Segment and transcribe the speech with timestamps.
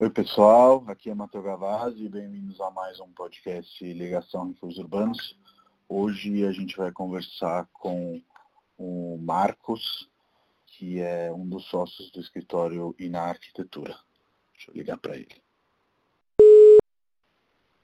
[0.00, 5.36] Oi pessoal, aqui é Matheus Gavazzi e bem-vindos a mais um podcast Ligação Refúgios Urbanos.
[5.88, 8.22] Hoje a gente vai conversar com
[8.78, 10.08] o Marcos,
[10.66, 13.98] que é um dos sócios do escritório Ina Arquitetura.
[14.52, 15.42] Deixa eu ligar para ele.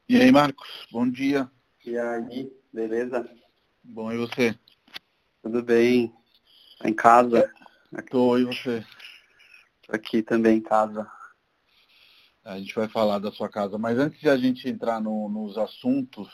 [0.09, 1.51] E aí Marcos, bom dia.
[1.85, 3.29] E aí, beleza?
[3.83, 4.57] Bom, e você?
[5.43, 6.15] Tudo bem?
[6.79, 7.53] Tá em casa?
[8.09, 8.87] Tô, e você?
[9.83, 11.11] Tô aqui também em casa.
[12.45, 15.57] A gente vai falar da sua casa, mas antes de a gente entrar no, nos
[15.57, 16.29] assuntos,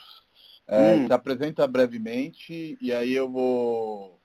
[0.67, 1.07] é, Hum.
[1.07, 4.21] se apresenta brevemente e aí eu vou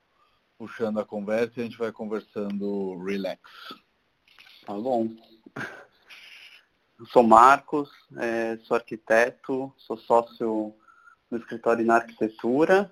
[0.58, 3.42] puxando a conversa e a gente vai conversando relax.
[4.66, 5.09] Tá bom.
[6.98, 10.73] Eu sou Marcos, é, sou arquiteto, sou sócio
[11.30, 12.92] do escritório na arquitetura,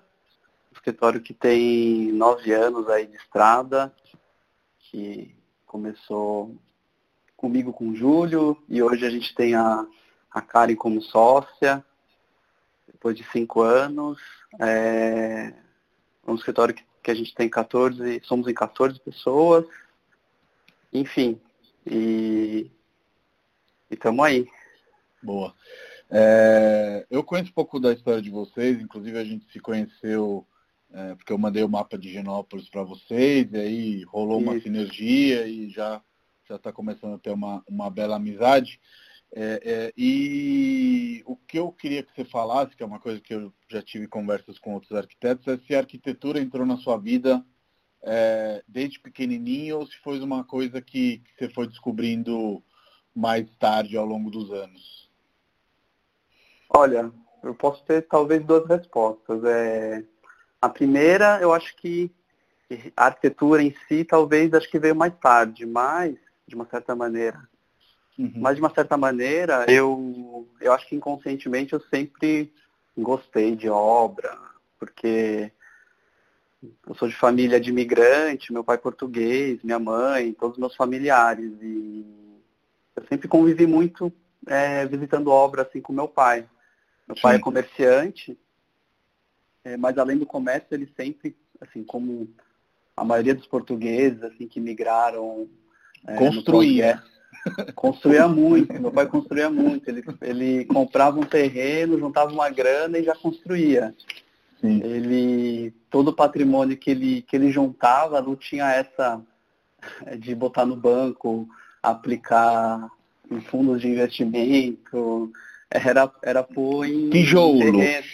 [0.72, 3.94] escritório que tem nove anos aí de estrada,
[4.78, 5.34] que
[5.64, 6.54] começou
[7.44, 9.86] comigo com o Júlio e hoje a gente tem a,
[10.30, 11.84] a Karen como sócia,
[12.90, 14.18] depois de cinco anos.
[14.58, 15.52] É
[16.26, 19.66] um escritório que, que a gente tem 14, somos em 14 pessoas,
[20.90, 21.38] enfim,
[21.86, 22.70] e
[23.90, 24.48] estamos aí.
[25.22, 25.54] Boa.
[26.10, 30.46] É, eu conheço um pouco da história de vocês, inclusive a gente se conheceu
[30.94, 34.62] é, porque eu mandei o mapa de Genópolis para vocês, e aí rolou uma Isso.
[34.62, 36.00] sinergia e já
[36.48, 38.80] já está começando a ter uma, uma bela amizade.
[39.36, 43.34] É, é, e o que eu queria que você falasse, que é uma coisa que
[43.34, 47.44] eu já tive conversas com outros arquitetos, é se a arquitetura entrou na sua vida
[48.02, 52.62] é, desde pequenininho ou se foi uma coisa que, que você foi descobrindo
[53.14, 55.10] mais tarde ao longo dos anos.
[56.68, 57.10] Olha,
[57.42, 59.42] eu posso ter talvez duas respostas.
[59.44, 60.04] É,
[60.60, 62.10] a primeira, eu acho que
[62.96, 67.48] a arquitetura em si talvez acho que veio mais tarde, mas de uma certa maneira.
[68.18, 68.32] Uhum.
[68.36, 72.52] Mas de uma certa maneira, eu, eu acho que inconscientemente eu sempre
[72.96, 74.38] gostei de obra,
[74.78, 75.50] porque
[76.86, 81.50] eu sou de família de imigrante, meu pai português, minha mãe, todos os meus familiares.
[81.60, 82.06] E
[82.96, 84.12] eu sempre convivi muito
[84.46, 86.48] é, visitando obra assim com meu pai.
[87.06, 87.42] Meu pai é Sim.
[87.42, 88.38] comerciante,
[89.64, 92.32] é, mas além do comércio, ele sempre, assim, como
[92.96, 95.48] a maioria dos portugueses assim que migraram
[96.06, 97.02] é, Construía.
[97.44, 98.72] processo, construía muito.
[98.80, 99.88] Meu pai construía muito.
[99.88, 103.94] Ele, ele comprava um terreno, juntava uma grana e já construía.
[104.60, 104.80] Sim.
[104.82, 109.20] Ele todo o patrimônio que ele que ele juntava não tinha essa
[110.06, 111.46] eh, de botar no banco,
[111.82, 112.88] aplicar
[113.30, 115.30] em fundos de investimento,
[115.70, 117.58] era era pôr em Tijolo.
[117.60, 118.06] terreno.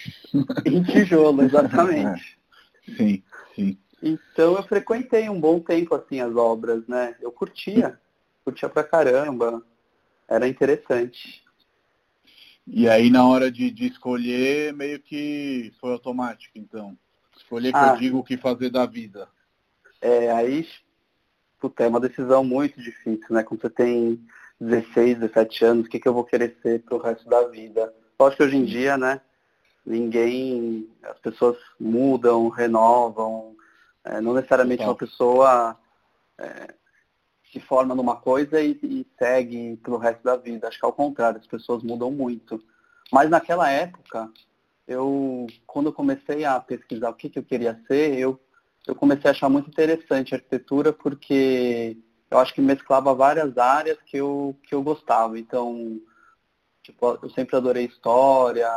[0.66, 2.38] em tijolo, exatamente.
[2.96, 3.22] Sim,
[3.54, 3.78] sim.
[4.02, 7.14] Então eu frequentei um bom tempo assim as obras, né?
[7.20, 8.00] Eu curtia,
[8.44, 9.62] curtia pra caramba,
[10.26, 11.44] era interessante.
[12.66, 16.96] E aí na hora de, de escolher, meio que foi automático, então.
[17.36, 17.92] Escolher que Ah.
[17.94, 19.28] eu digo o que fazer da vida.
[20.00, 20.66] É, aí,
[21.58, 23.42] puta, é uma decisão muito difícil, né?
[23.42, 24.24] Quando você tem
[24.60, 27.92] 16, 17 anos, o que, que eu vou querer ser pro resto da vida?
[28.18, 29.20] Lógico que hoje em dia, né?
[29.84, 33.56] Ninguém, as pessoas mudam, renovam.
[34.04, 34.92] É, não necessariamente Total.
[34.92, 35.78] uma pessoa
[36.38, 36.74] é,
[37.52, 40.68] se forma numa coisa e, e segue pelo resto da vida.
[40.68, 42.62] Acho que ao contrário, as pessoas mudam muito.
[43.12, 44.30] Mas naquela época,
[44.86, 48.40] eu, quando eu comecei a pesquisar o que, que eu queria ser, eu
[48.86, 51.96] eu comecei a achar muito interessante a arquitetura porque
[52.30, 55.38] eu acho que mesclava várias áreas que eu, que eu gostava.
[55.38, 56.00] Então,
[56.82, 58.68] tipo, eu sempre adorei história,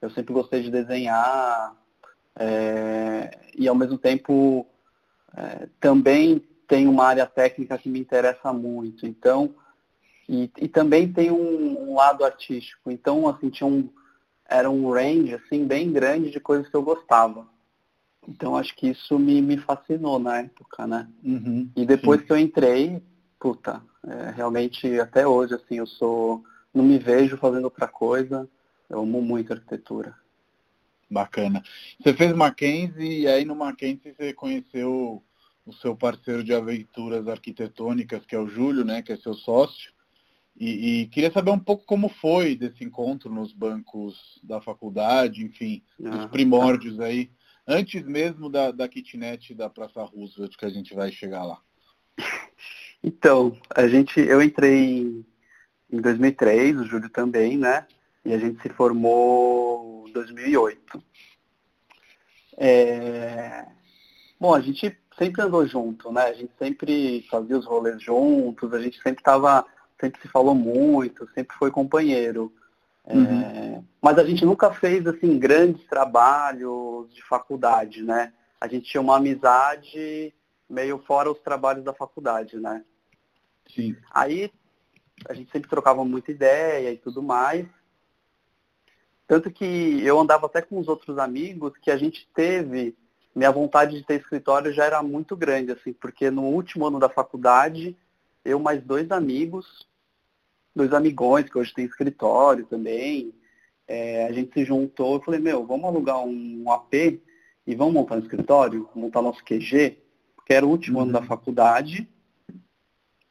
[0.00, 1.74] eu sempre gostei de desenhar,
[2.38, 4.66] é, e ao mesmo tempo
[5.36, 9.06] é, também tem uma área técnica que me interessa muito.
[9.06, 9.54] Então,
[10.28, 12.90] e, e também tem um, um lado artístico.
[12.90, 13.88] Então, assim, tinha um,
[14.48, 17.46] era um range assim, bem grande de coisas que eu gostava.
[18.28, 21.08] Então acho que isso me, me fascinou na época, né?
[21.22, 21.70] Uhum.
[21.76, 22.26] E depois Sim.
[22.26, 23.02] que eu entrei,
[23.38, 26.42] puta, é, realmente até hoje, assim, eu sou.
[26.74, 28.48] não me vejo fazendo outra coisa.
[28.88, 30.14] Eu amo muito arquitetura.
[31.10, 31.62] Bacana.
[32.00, 35.22] Você fez Mackenzie e aí no Mackenzie você conheceu
[35.64, 39.92] o seu parceiro de aventuras arquitetônicas, que é o Júlio, né, que é seu sócio.
[40.58, 45.82] E, e queria saber um pouco como foi desse encontro nos bancos da faculdade, enfim,
[45.98, 47.30] os Ah, primórdios aí,
[47.66, 51.60] antes mesmo da, da kitnet da Praça Roosevelt, que a gente vai chegar lá.
[53.04, 55.26] Então, a gente, eu entrei em,
[55.92, 57.86] em 2003, o Júlio também, né?
[58.24, 59.85] E a gente se formou
[60.16, 61.02] 2008.
[62.58, 63.66] É,
[64.38, 66.24] Bom, a gente sempre andou junto, né?
[66.24, 69.64] A gente sempre fazia os rolês juntos, a gente sempre estava
[69.98, 72.52] sempre se falou muito, sempre foi companheiro.
[73.04, 73.40] É, uhum.
[73.40, 78.32] É, mas a gente nunca fez assim grandes trabalhos de faculdade, né?
[78.60, 80.34] A gente tinha uma amizade
[80.68, 82.84] meio fora os trabalhos da faculdade, né?
[83.74, 83.96] Sim.
[84.12, 84.52] Aí
[85.28, 87.66] a gente sempre trocava muita ideia e tudo mais.
[89.26, 92.96] Tanto que eu andava até com os outros amigos que a gente teve,
[93.34, 97.08] minha vontade de ter escritório já era muito grande, assim, porque no último ano da
[97.08, 97.96] faculdade,
[98.44, 99.86] eu mais dois amigos,
[100.74, 103.34] dois amigões que hoje tem escritório também,
[103.88, 108.16] é, a gente se juntou e falei, meu, vamos alugar um AP e vamos montar
[108.16, 109.98] um escritório, montar nosso QG,
[110.34, 111.04] porque era o último uhum.
[111.04, 111.26] ano da uhum.
[111.26, 112.08] faculdade.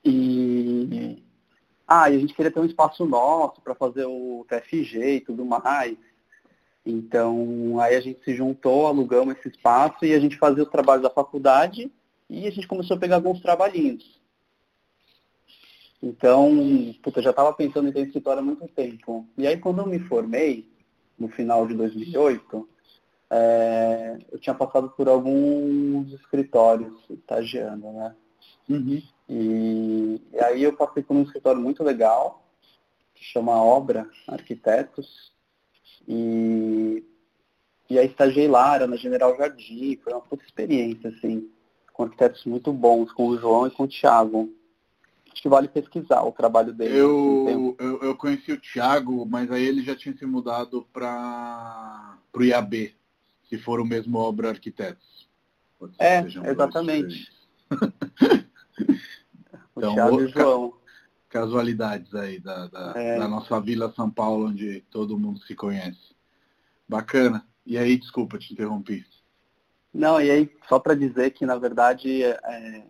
[0.04, 1.25] E
[1.88, 5.46] ah, e a gente queria ter um espaço nosso para fazer o TFG e tudo
[5.46, 5.98] mais.
[6.86, 11.04] Então, aí a gente se juntou, alugamos esse espaço e a gente fazia os trabalhos
[11.04, 11.92] da faculdade
[12.30, 14.20] e a gente começou a pegar alguns trabalhinhos.
[16.02, 19.28] Então, puta, eu já estava pensando em ter escritório há muito tempo.
[19.38, 20.70] E aí, quando eu me formei,
[21.18, 22.70] no final de 2008,
[23.30, 28.16] é, eu tinha passado por alguns escritórios estagiando, né?
[28.70, 29.02] Uhum.
[29.28, 32.48] E, e, aí eu passei por um escritório muito legal,
[33.14, 35.34] que chama Obra Arquitetos,
[36.08, 37.04] e,
[37.90, 41.50] e aí estagiei lá, era na General Jardim, foi uma puta experiência, assim,
[41.92, 44.54] com arquitetos muito bons, com o João e com o Thiago.
[45.32, 46.98] Acho que vale pesquisar o trabalho dele.
[46.98, 52.44] Eu, eu, eu, conheci o Thiago, mas aí ele já tinha se mudado para o
[52.44, 52.96] IAB,
[53.50, 55.28] se for o mesmo Obra Arquitetos.
[56.00, 57.30] É, exatamente.
[59.92, 60.74] então, Thiago e João.
[61.30, 63.20] Casualidades aí da, da, é.
[63.20, 66.16] da, nossa Vila São Paulo, onde todo mundo se conhece.
[66.88, 67.46] Bacana.
[67.66, 69.06] E aí, desculpa, te interrompi.
[69.94, 72.84] Não, e aí, só para dizer que, na verdade, é,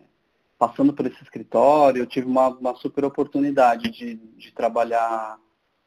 [0.58, 5.38] passando por esse escritório, eu tive uma, uma super oportunidade de, de trabalhar,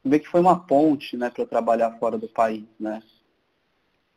[0.03, 3.01] meio que foi uma ponte, né, para eu trabalhar fora do país, né?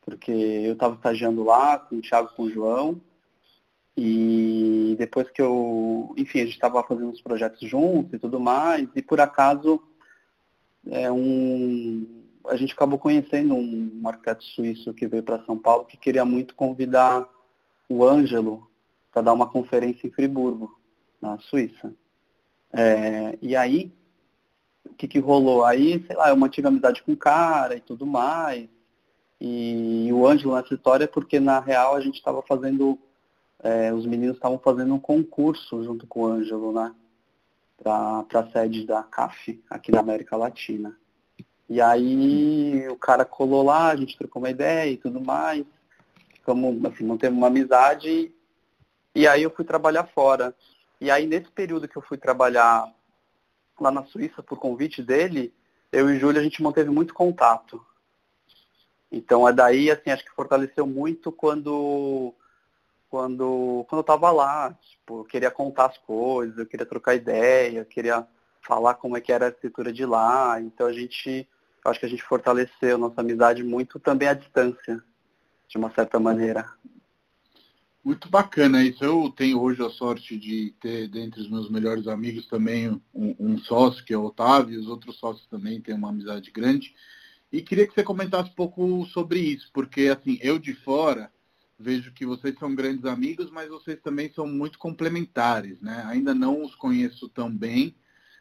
[0.04, 3.00] Porque eu estava estagiando lá com o Thiago com o João,
[3.96, 8.88] e depois que eu, enfim, a gente estava fazendo uns projetos juntos e tudo mais,
[8.94, 9.82] e por acaso
[10.90, 12.06] é um,
[12.48, 16.24] a gente acabou conhecendo um, um arquiteto suíço que veio para São Paulo que queria
[16.24, 17.28] muito convidar
[17.88, 18.66] o Ângelo
[19.12, 20.78] para dar uma conferência em Friburgo,
[21.20, 21.94] na Suíça.
[22.72, 23.92] É, e aí,
[24.86, 25.64] o que, que rolou?
[25.64, 28.68] Aí, sei lá, eu mantive amizade com o cara e tudo mais.
[29.38, 32.98] E, e o Ângelo nessa história, porque na real a gente estava fazendo
[33.62, 36.92] é, os meninos estavam fazendo um concurso junto com o Ângelo, né?
[37.82, 40.96] Para a sede da CAF, aqui na América Latina.
[41.68, 45.64] E aí o cara colou lá, a gente trocou uma ideia e tudo mais.
[46.34, 48.32] Ficamos, assim, mantemos uma amizade.
[49.14, 50.54] E aí eu fui trabalhar fora.
[51.00, 52.92] E aí nesse período que eu fui trabalhar
[53.80, 55.52] lá na Suíça por convite dele,
[55.90, 57.84] eu e Júlia a gente manteve muito contato.
[59.10, 62.34] Então é daí, assim, acho que fortaleceu muito quando
[63.12, 64.72] quando, quando eu estava lá.
[64.80, 68.26] Tipo, eu queria contar as coisas, eu queria trocar ideia, eu queria
[68.62, 70.58] falar como é que era a escritura de lá.
[70.58, 71.46] Então a gente,
[71.84, 75.04] acho que a gente fortaleceu nossa amizade muito também à distância,
[75.68, 76.64] de uma certa maneira.
[78.02, 79.04] Muito bacana isso.
[79.04, 83.58] Eu tenho hoje a sorte de ter, dentre os meus melhores amigos, também um, um
[83.58, 86.94] sócio, que é o Otávio, e os outros sócios também têm uma amizade grande.
[87.52, 91.30] E queria que você comentasse um pouco sobre isso, porque assim, eu de fora,
[91.82, 96.04] vejo que vocês são grandes amigos, mas vocês também são muito complementares, né?
[96.06, 97.94] Ainda não os conheço tão bem,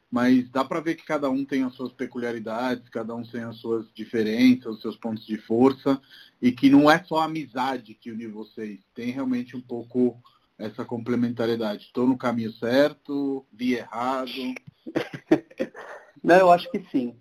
[0.10, 3.58] mas dá para ver que cada um tem as suas peculiaridades, cada um tem as
[3.58, 6.00] suas diferenças, os seus pontos de força,
[6.42, 10.22] e que não é só a amizade que une vocês, tem realmente um pouco
[10.58, 11.86] essa complementariedade.
[11.86, 14.32] Estou no caminho certo, vi errado?
[16.24, 17.16] não, eu acho que sim.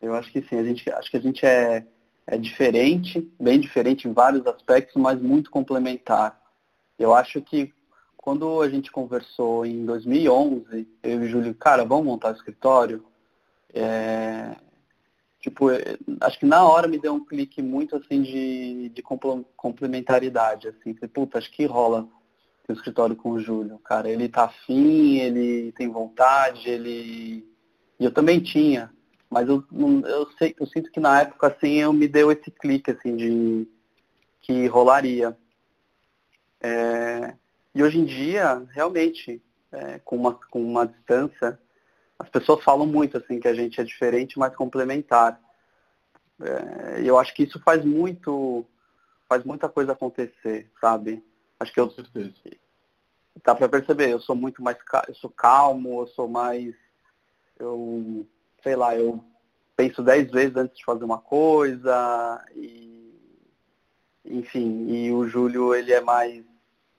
[0.00, 0.56] Eu acho que sim.
[0.56, 1.86] A gente, acho que a gente é
[2.30, 6.40] é diferente, bem diferente em vários aspectos, mas muito complementar.
[6.96, 7.74] Eu acho que
[8.16, 13.04] quando a gente conversou em 2011, eu e o Júlio, cara, vamos montar escritório,
[13.74, 14.54] é,
[15.40, 19.02] tipo, é, acho que na hora me deu um clique muito assim de, de
[19.56, 22.08] complementaridade, assim, falei, puta, acho que rola
[22.68, 27.44] o escritório com o Júlio, cara, ele tá afim, ele tem vontade, ele.
[27.98, 28.92] E eu também tinha.
[29.30, 29.64] Mas eu,
[30.04, 33.68] eu, sei, eu sinto que na época, assim, eu me deu esse clique, assim, de
[34.40, 35.36] que rolaria.
[36.60, 37.34] É,
[37.74, 41.58] e hoje em dia, realmente, é, com, uma, com uma distância,
[42.18, 45.40] as pessoas falam muito, assim, que a gente é diferente, mas complementar.
[46.42, 48.66] É, e eu acho que isso faz muito,
[49.28, 51.24] faz muita coisa acontecer, sabe?
[51.58, 51.94] Acho que eu...
[53.44, 56.74] Dá para perceber, eu sou muito mais, eu sou calmo, eu sou mais
[57.60, 58.26] eu,
[58.62, 59.22] sei lá, eu
[59.76, 63.14] penso dez vezes antes de fazer uma coisa, e,
[64.24, 66.44] enfim, e o Júlio, ele é mais,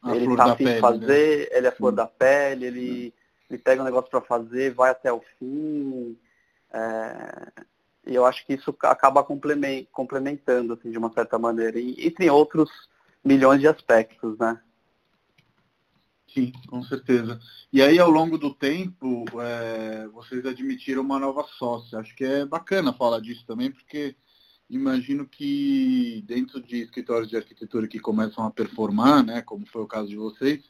[0.01, 1.95] A ele tá afim de fazer, ele é flor Sim.
[1.97, 3.13] da pele, ele,
[3.49, 6.17] ele pega um negócio para fazer, vai até o fim,
[6.73, 7.51] é,
[8.07, 12.29] e eu acho que isso acaba complemen- complementando, assim, de uma certa maneira, e, entre
[12.29, 12.69] outros
[13.23, 14.59] milhões de aspectos, né?
[16.33, 17.39] Sim, com certeza.
[17.73, 21.99] E aí, ao longo do tempo, é, vocês admitiram uma nova sócia.
[21.99, 24.15] Acho que é bacana falar disso também, porque
[24.69, 29.87] imagino que dentro de escritórios de arquitetura que começam a performar, né, como foi o
[29.87, 30.63] caso de vocês,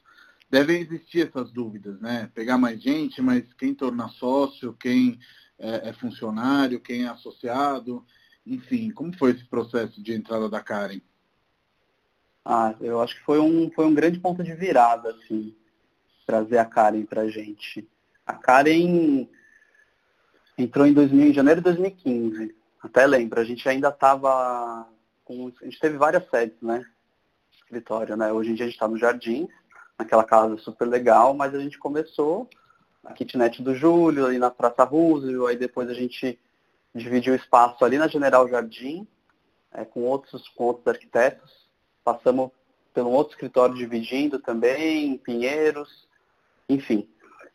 [0.50, 2.30] devem existir essas dúvidas, né?
[2.34, 5.20] Pegar mais gente, mas quem torna sócio, quem
[5.60, 8.04] é, é funcionário, quem é associado,
[8.46, 11.02] enfim, como foi esse processo de entrada da Karen?
[12.44, 15.56] Ah, eu acho que foi um, foi um grande ponto de virada, assim,
[16.26, 17.88] trazer a Karen pra gente.
[18.26, 19.28] A Karen
[20.58, 24.88] entrou em, 2000, em janeiro de 2015, até lembro, a gente ainda estava
[25.24, 25.52] com.
[25.62, 26.84] A gente teve várias sedes, né?
[27.54, 28.34] Escritório, né?
[28.34, 29.48] Hoje em dia a gente está no Jardim,
[29.98, 32.50] naquela casa super legal, mas a gente começou
[33.04, 36.40] na kitnet do Júlio, ali na Praça Roosevelt, aí depois a gente
[36.94, 39.08] dividiu o espaço ali na General Jardim,
[39.72, 41.61] é, com, outros, com outros arquitetos.
[42.04, 42.52] Passamos
[42.94, 46.08] pelo outro escritório dividindo também, em Pinheiros,
[46.68, 47.08] enfim.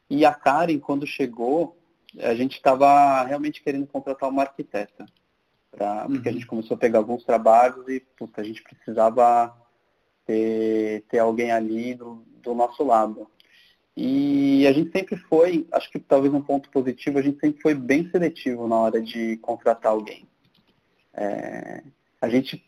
[0.08, 1.76] E a Karen, quando chegou,
[2.20, 5.06] a gente estava realmente querendo contratar uma arquiteta.
[5.70, 6.38] Pra, porque a Uhum.
[6.38, 9.54] gente começou a pegar alguns trabalhos e puta, a gente precisava
[10.24, 13.28] ter, ter alguém ali do, do nosso lado.
[13.96, 17.74] E a gente sempre foi, acho que talvez um ponto positivo, a gente sempre foi
[17.74, 20.26] bem seletivo na hora de contratar alguém.
[21.14, 21.82] É,
[22.20, 22.62] a gente,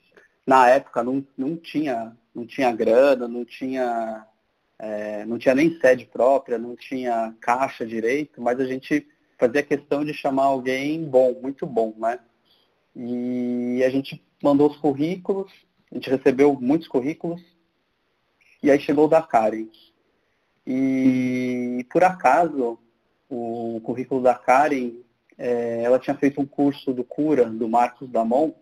[0.49, 4.27] na época, não, não, tinha, não tinha grana, não tinha,
[4.79, 9.07] é, não tinha nem sede própria, não tinha caixa direito, mas a gente
[9.39, 12.19] fazia questão de chamar alguém bom, muito bom, né?
[12.97, 15.53] E a gente mandou os currículos,
[15.93, 17.43] a gente recebeu muitos currículos,
[18.63, 19.69] e aí chegou o da Karen.
[20.67, 22.79] E por acaso,
[23.29, 24.95] o currículo da Karen,
[25.37, 28.55] é, ela tinha feito um curso do Cura, do Marcos Damon,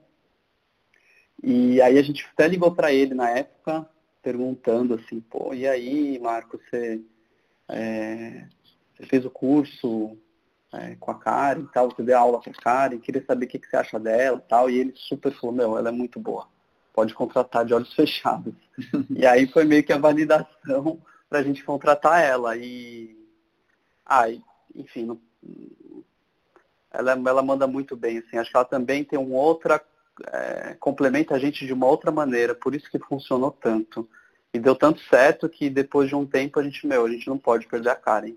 [1.42, 3.88] e aí a gente até ligou para ele na época,
[4.22, 7.00] perguntando assim, pô, e aí, Marcos, você,
[7.68, 8.46] é,
[8.94, 10.16] você fez o curso
[10.72, 13.48] é, com a Karen e tal, você deu aula para a Karen, queria saber o
[13.48, 16.18] que, que você acha dela e tal, e ele super falou, meu, ela é muito
[16.18, 16.48] boa,
[16.92, 18.54] pode contratar de olhos fechados.
[19.10, 22.56] e aí foi meio que a validação para a gente contratar ela.
[22.56, 23.16] E,
[24.04, 24.26] ah,
[24.74, 25.20] enfim, não,
[26.90, 29.80] ela, ela manda muito bem, assim, acho que ela também tem uma outra
[30.32, 34.08] é, complementa a gente de uma outra maneira, por isso que funcionou tanto.
[34.52, 37.36] E deu tanto certo que depois de um tempo a gente, meu, a gente não
[37.36, 38.34] pode perder a Karen.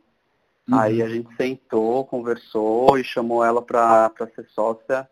[0.67, 0.77] Uhum.
[0.79, 5.09] Aí a gente sentou, conversou e chamou ela para ser sócia.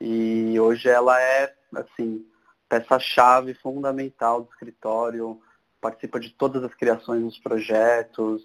[0.00, 2.24] E hoje ela é, assim,
[2.68, 5.40] peça-chave fundamental do escritório,
[5.80, 8.42] participa de todas as criações dos projetos.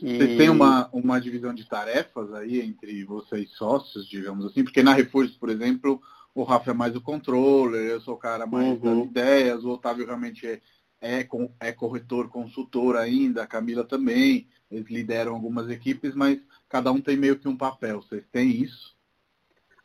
[0.00, 0.16] E...
[0.16, 4.64] Vocês têm uma, uma divisão de tarefas aí entre vocês sócios, digamos assim?
[4.64, 6.00] Porque na Refúgios, por exemplo,
[6.34, 9.00] o Rafa é mais o controller, eu sou o cara mais Uhum.
[9.00, 10.60] das ideias, o Otávio realmente é,
[11.00, 11.28] é,
[11.60, 17.16] é corretor, consultor ainda, a Camila também, eles lideram algumas equipes, mas cada um tem
[17.16, 18.00] meio que um papel.
[18.02, 18.96] Vocês têm isso?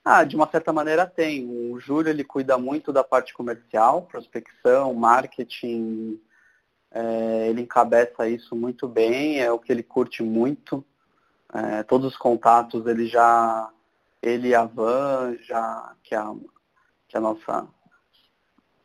[0.05, 1.45] Ah, de uma certa maneira tem.
[1.49, 6.17] O Júlio ele cuida muito da parte comercial, prospecção, marketing.
[6.91, 10.83] é, ele encabeça isso muito bem, é o que ele curte muito.
[11.53, 13.69] É, todos os contatos ele já,
[14.21, 16.33] ele e a Van, já, que, é a,
[17.07, 17.67] que é a nossa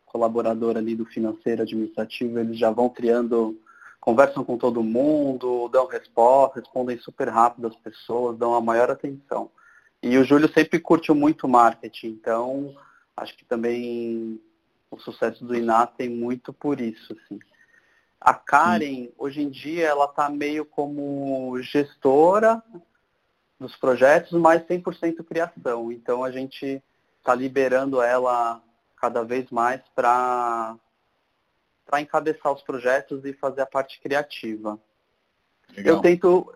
[0.06, 3.58] colaboradora ali do financeiro administrativo, eles já vão criando,
[3.98, 9.50] conversam com todo mundo, dão resposta, respondem super rápido as pessoas, dão a maior atenção.
[10.02, 12.74] E o Júlio sempre curtiu muito marketing, então
[13.16, 14.40] acho que também
[14.90, 17.14] o sucesso do Iná tem muito por isso.
[17.14, 17.38] Assim.
[18.20, 22.62] A Karen, hoje em dia, ela está meio como gestora
[23.62, 25.90] dos projetos, mas 100% criação.
[25.90, 26.82] Então a gente
[27.18, 28.60] está liberando ela
[28.96, 30.76] cada vez mais para
[31.86, 34.78] para encabeçar os projetos e fazer a parte criativa.
[35.76, 35.96] Legal.
[35.96, 36.54] Eu tento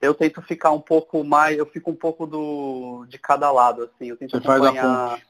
[0.00, 4.10] eu tento ficar um pouco mais, eu fico um pouco do de cada lado assim,
[4.10, 5.26] eu tento Você faz a acompanhar, ponte.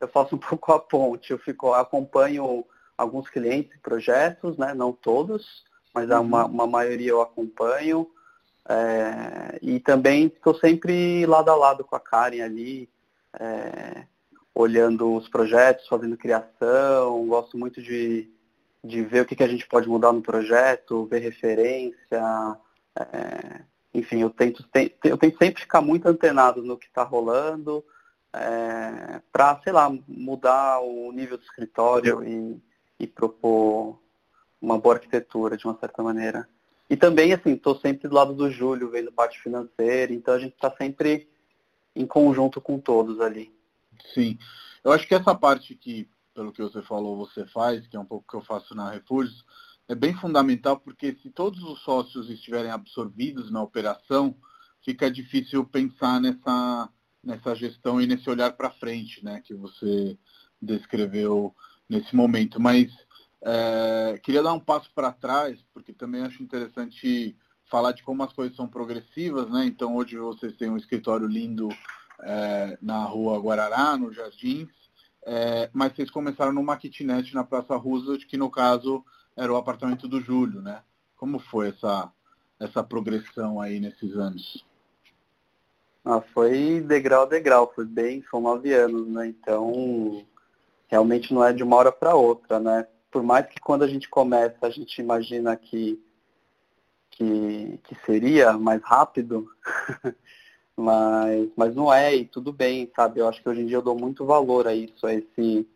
[0.00, 2.64] eu faço um pouco a ponte, eu fico acompanho
[2.96, 6.20] alguns clientes e projetos, né, não todos, mas Uhum.
[6.20, 8.10] uma, uma maioria eu acompanho.
[8.68, 12.88] É, e também estou sempre lado a lado com a Karen ali,
[13.40, 14.04] é,
[14.54, 18.30] olhando os projetos, fazendo criação, gosto muito de,
[18.84, 22.58] de ver o que, que a gente pode mudar no projeto, ver referência,
[22.94, 23.62] é,
[23.94, 24.62] enfim, eu tento,
[25.04, 27.82] eu tento sempre ficar muito antenado no que está rolando,
[28.34, 32.60] é, para, sei lá, mudar o nível do escritório e,
[33.00, 33.98] e propor
[34.60, 36.46] uma boa arquitetura, de uma certa maneira.
[36.90, 40.54] E também, assim, estou sempre do lado do Júlio, vendo parte financeira, então a gente
[40.54, 41.28] está sempre
[41.94, 43.52] em conjunto com todos ali.
[44.14, 44.38] Sim.
[44.82, 48.06] Eu acho que essa parte que, pelo que você falou, você faz, que é um
[48.06, 49.44] pouco que eu faço na Refúgios,
[49.88, 54.36] é bem fundamental porque se todos os sócios estiverem absorvidos na operação,
[54.84, 56.88] fica difícil pensar nessa,
[57.22, 60.16] nessa gestão e nesse olhar para frente, né, que você
[60.60, 61.54] descreveu
[61.88, 62.60] nesse momento.
[62.60, 62.92] Mas
[63.42, 68.32] é, queria dar um passo para trás, porque também acho interessante falar de como as
[68.32, 69.64] coisas são progressivas, né?
[69.66, 71.68] Então hoje vocês têm um escritório lindo
[72.22, 74.68] é, na rua Guarará, no Jardins,
[75.24, 79.04] é, mas vocês começaram numa kitnet na Praça Roosevelt, que no caso
[79.36, 80.82] era o apartamento do Júlio, né?
[81.16, 82.10] Como foi essa,
[82.58, 84.64] essa progressão aí nesses anos?
[86.04, 89.26] Ah, foi degrau a degrau, foi bem, são nove anos, né?
[89.26, 90.24] Então,
[90.88, 92.86] realmente não é de uma hora para outra, né?
[93.10, 96.02] Por mais que quando a gente começa a gente imagina que,
[97.10, 99.48] que, que seria mais rápido,
[100.76, 103.20] mas, mas não é, e tudo bem, sabe?
[103.20, 105.66] Eu acho que hoje em dia eu dou muito valor a isso, a, esse,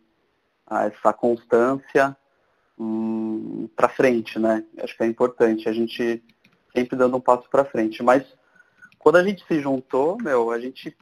[0.66, 2.16] a essa constância
[2.78, 4.64] hum, para frente, né?
[4.78, 6.22] Acho que é importante a gente
[6.74, 8.02] sempre dando um passo para frente.
[8.02, 8.24] Mas
[8.98, 10.96] quando a gente se juntou, meu, a gente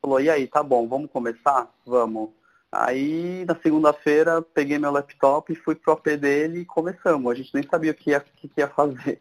[0.00, 1.72] falou, e aí, tá bom, vamos começar?
[1.86, 2.30] Vamos.
[2.76, 7.30] Aí na segunda-feira peguei meu laptop e fui pro AP dele e começamos.
[7.30, 9.20] A gente nem sabia o que ia, que ia fazer.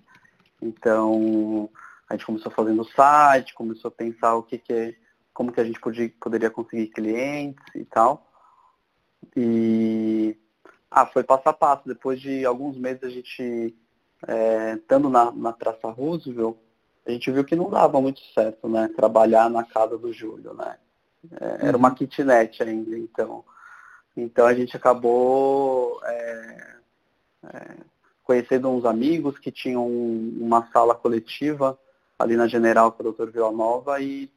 [0.59, 1.69] Então
[2.09, 4.97] a gente começou fazendo o site, começou a pensar o que, que
[5.31, 8.27] como que a gente podia, poderia conseguir clientes e tal.
[9.35, 10.35] E
[10.89, 11.87] ah, foi passo a passo.
[11.87, 13.77] Depois de alguns meses a gente
[14.27, 16.57] é, estando na, na Praça Roosevelt,
[17.05, 18.89] a gente viu que não dava muito certo, né?
[18.95, 20.77] Trabalhar na casa do Júlio, né?
[21.31, 23.43] É, era uma kitnet ainda, então.
[24.15, 26.75] Então a gente acabou é,
[27.45, 27.77] é,
[28.23, 31.77] conhecendo uns amigos que tinham uma sala coletiva
[32.17, 33.31] ali na General com o Dr.
[33.31, 34.29] Vila Nova e,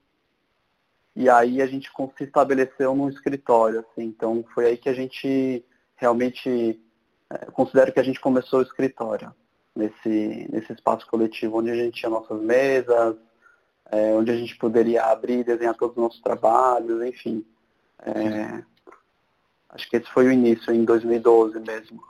[1.14, 4.04] e aí a gente se estabeleceu num escritório, assim.
[4.04, 5.64] Então foi aí que a gente
[5.96, 6.80] realmente
[7.30, 9.34] é, considero que a gente começou o escritório
[9.74, 13.16] nesse, nesse espaço coletivo, onde a gente tinha nossas mesas,
[13.90, 17.44] é, onde a gente poderia abrir e desenhar todos os nossos trabalhos, enfim.
[18.00, 18.62] É,
[19.70, 22.02] acho que esse foi o início, em 2012 mesmo.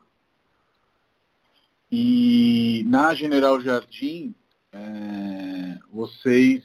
[1.90, 4.34] E na General Jardim,
[4.72, 6.64] é, vocês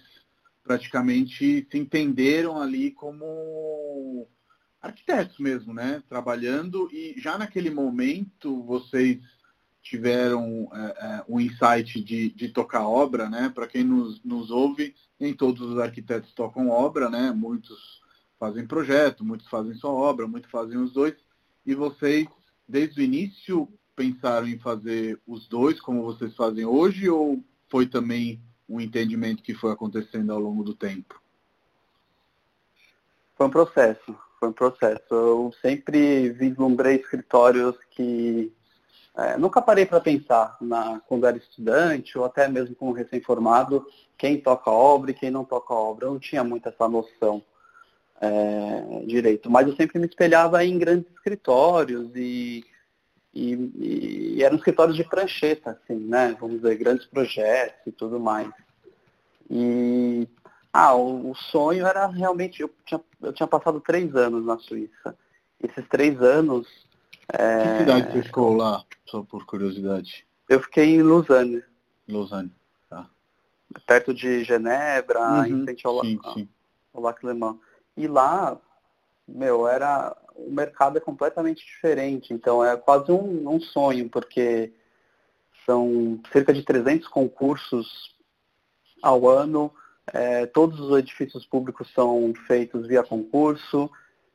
[0.63, 4.27] praticamente se entenderam ali como
[4.81, 6.01] arquitetos mesmo, né?
[6.09, 9.19] Trabalhando e já naquele momento vocês
[9.81, 13.51] tiveram é, é, um insight de, de tocar obra, né?
[13.53, 17.31] Para quem nos, nos ouve, nem todos os arquitetos tocam obra, né?
[17.31, 18.01] Muitos
[18.39, 21.15] fazem projeto, muitos fazem só obra, muitos fazem os dois.
[21.65, 22.27] E vocês,
[22.67, 28.41] desde o início, pensaram em fazer os dois como vocês fazem hoje ou foi também
[28.67, 31.21] um entendimento que foi acontecendo ao longo do tempo?
[33.35, 35.03] Foi um processo foi um processo.
[35.11, 38.51] Eu sempre vislumbrei escritórios que
[39.15, 43.85] é, nunca parei para pensar na, quando era estudante ou até mesmo como recém-formado
[44.17, 46.05] quem toca obra e quem não toca obra.
[46.05, 47.43] Eu não tinha muito essa noção
[48.21, 52.63] é, direito, mas eu sempre me espelhava em grandes escritórios e,
[53.33, 56.37] e, e eram escritórios de prancheta, assim, né?
[56.39, 58.49] Vamos dizer, grandes projetos e tudo mais.
[59.49, 60.27] E
[60.71, 62.61] ah, o, o, sonho era realmente.
[62.61, 65.17] Eu tinha, eu tinha passado três anos na Suíça.
[65.61, 66.67] Esses três anos.
[67.33, 67.63] É...
[67.63, 70.25] Que cidade você ficou lá, só por curiosidade?
[70.49, 71.63] Eu fiquei em Lausanne.
[72.07, 72.51] Lausanne,
[72.89, 73.07] tá.
[73.85, 76.49] Perto de Genebra, uhum, em frente ao, sim, sim.
[76.93, 77.57] ao Lac Le Mans.
[77.95, 78.59] E lá,
[79.27, 80.15] meu, era.
[80.33, 82.33] O mercado é completamente diferente.
[82.33, 84.73] Então é quase um, um sonho, porque
[85.65, 88.15] são cerca de 300 concursos
[89.03, 89.71] ao ano
[90.13, 93.89] é, todos os edifícios públicos são feitos via concurso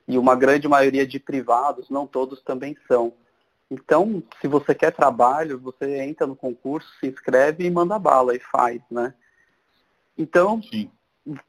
[0.08, 3.12] e uma grande maioria de privados, não todos também são.
[3.70, 8.38] Então, se você quer trabalho, você entra no concurso, se inscreve e manda bala e
[8.38, 9.12] faz, né?
[10.16, 10.90] Então, Sim.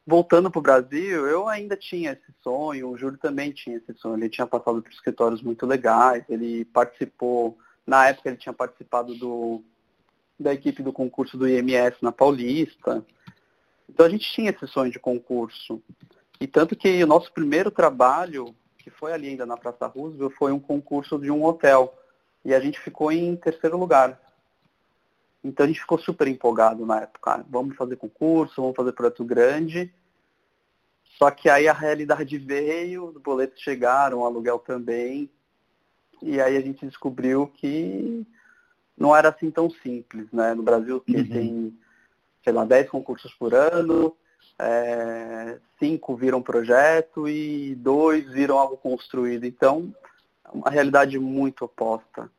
[0.06, 4.16] voltando para o Brasil, eu ainda tinha esse sonho, o Júlio também tinha esse sonho.
[4.16, 9.62] Ele tinha passado por escritórios muito legais, ele participou, na época ele tinha participado do,
[10.38, 13.04] da equipe do concurso do IMS na Paulista.
[13.88, 15.82] Então a gente tinha esse sonho de concurso.
[16.40, 20.52] E tanto que o nosso primeiro trabalho, que foi ali ainda na Praça Roosevelt, foi
[20.52, 21.94] um concurso de um hotel.
[22.44, 24.20] E a gente ficou em terceiro lugar.
[25.42, 27.44] Então a gente ficou super empolgado na época.
[27.48, 29.92] Vamos fazer concurso, vamos fazer projeto grande.
[31.16, 35.30] Só que aí a realidade veio, os boletos chegaram, o aluguel também.
[36.22, 38.26] E aí a gente descobriu que
[38.96, 40.54] não era assim tão simples, né?
[40.54, 41.28] No Brasil que uhum.
[41.28, 41.78] tem,
[42.44, 44.16] sei lá, 10 concursos por ano,
[44.58, 49.44] é, cinco viram projeto e dois viram algo construído.
[49.44, 49.94] Então,
[50.52, 52.30] uma realidade muito oposta.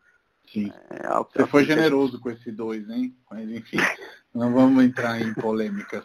[0.51, 0.71] Sim.
[0.89, 3.15] É, Você foi generoso com esse dois, hein?
[3.29, 3.77] Mas enfim,
[4.33, 6.03] não vamos entrar em polêmicas.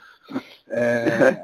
[0.69, 1.43] É,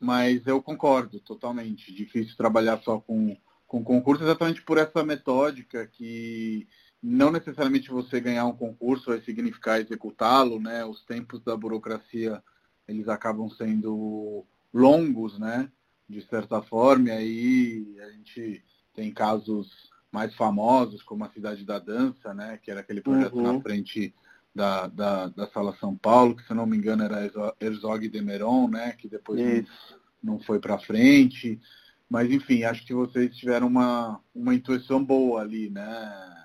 [0.00, 1.92] mas eu concordo totalmente.
[1.92, 6.66] Difícil trabalhar só com, com concurso, exatamente por essa metódica que
[7.02, 10.84] não necessariamente você ganhar um concurso vai significar executá-lo, né?
[10.84, 12.42] Os tempos da burocracia
[12.88, 15.70] eles acabam sendo longos, né?
[16.08, 18.62] De certa forma, e aí a gente
[18.94, 22.58] tem casos mais famosos, como a Cidade da Dança, né?
[22.62, 23.54] Que era aquele projeto uhum.
[23.54, 24.14] na frente
[24.54, 28.68] da, da, da, Sala São Paulo, que se não me engano era Herzog de Meron,
[28.68, 28.92] né?
[28.92, 29.98] Que depois Isso.
[30.22, 31.60] não, não foi para frente.
[32.08, 36.36] Mas enfim, acho que vocês tiveram uma, uma intuição boa ali, né?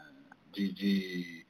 [0.51, 1.45] De, de,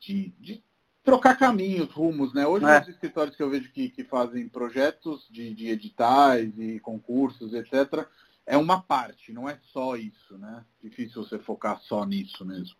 [0.00, 0.64] de, de
[1.04, 2.46] trocar caminhos, rumos, né?
[2.46, 2.80] Hoje é.
[2.80, 8.06] os escritórios que eu vejo que, que fazem projetos de, de editais e concursos, etc.,
[8.48, 10.64] é uma parte, não é só isso, né?
[10.82, 12.74] Difícil você focar só nisso mesmo.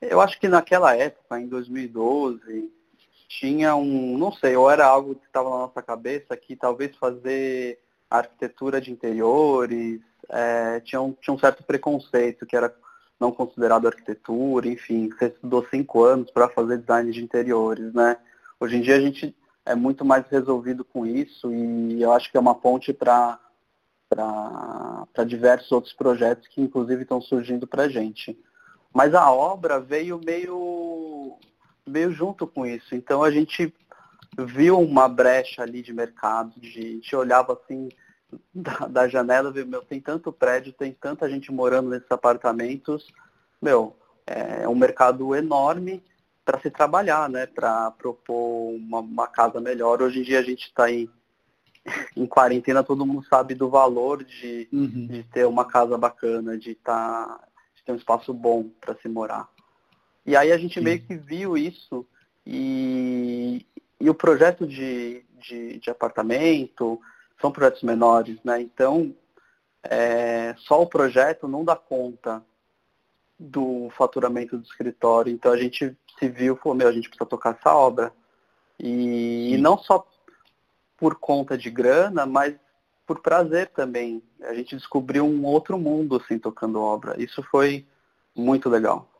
[0.00, 2.70] Eu acho que naquela época, em 2012,
[3.26, 7.80] tinha um, não sei, ou era algo que estava na nossa cabeça que talvez fazer
[8.10, 12.74] arquitetura de interiores é, tinha, um, tinha um certo preconceito, que era
[13.18, 18.18] não considerado arquitetura, enfim, você estudou cinco anos para fazer design de interiores, né?
[18.60, 22.36] Hoje em dia a gente é muito mais resolvido com isso e eu acho que
[22.36, 23.38] é uma ponte para
[24.12, 28.38] para diversos outros projetos que inclusive estão surgindo para a gente.
[28.92, 31.38] Mas a obra veio meio,
[31.86, 32.94] meio junto com isso.
[32.94, 33.74] Então a gente
[34.38, 37.88] viu uma brecha ali de mercado, de, gente olhava assim,
[38.54, 43.10] da, da janela, viu, meu, tem tanto prédio, tem tanta gente morando nesses apartamentos,
[43.60, 43.96] meu,
[44.26, 46.02] é um mercado enorme
[46.44, 47.46] para se trabalhar, né?
[47.46, 50.02] Para propor uma, uma, casa melhor.
[50.02, 51.08] Hoje em dia a gente está em,
[52.16, 55.06] em quarentena, todo mundo sabe do valor de, uhum.
[55.06, 57.40] de ter uma casa bacana, de, tá,
[57.74, 59.48] de ter um espaço bom para se morar.
[60.24, 60.84] E aí a gente Sim.
[60.84, 62.06] meio que viu isso
[62.46, 63.66] e,
[64.00, 67.00] e o projeto de, de, de apartamento,
[67.40, 68.60] são projetos menores, né?
[68.60, 69.12] Então,
[69.82, 72.42] é, só o projeto não dá conta
[73.38, 75.32] do faturamento do escritório.
[75.32, 78.12] Então a gente se viu, falou, meu, a gente precisa tocar essa obra.
[78.78, 80.06] E, e, não só
[81.02, 82.54] por conta de grana, mas
[83.04, 84.22] por prazer também.
[84.42, 87.20] A gente descobriu um outro mundo assim tocando obra.
[87.20, 87.84] Isso foi
[88.36, 89.10] muito legal.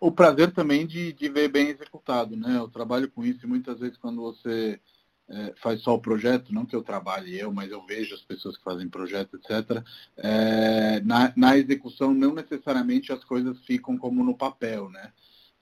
[0.00, 2.56] O prazer também de, de ver bem executado, né?
[2.56, 4.80] Eu trabalho com isso e muitas vezes quando você
[5.28, 8.56] é, faz só o projeto, não que eu trabalhe eu, mas eu vejo as pessoas
[8.56, 9.84] que fazem projeto, etc.
[10.16, 15.12] É, na, na execução, não necessariamente as coisas ficam como no papel, né?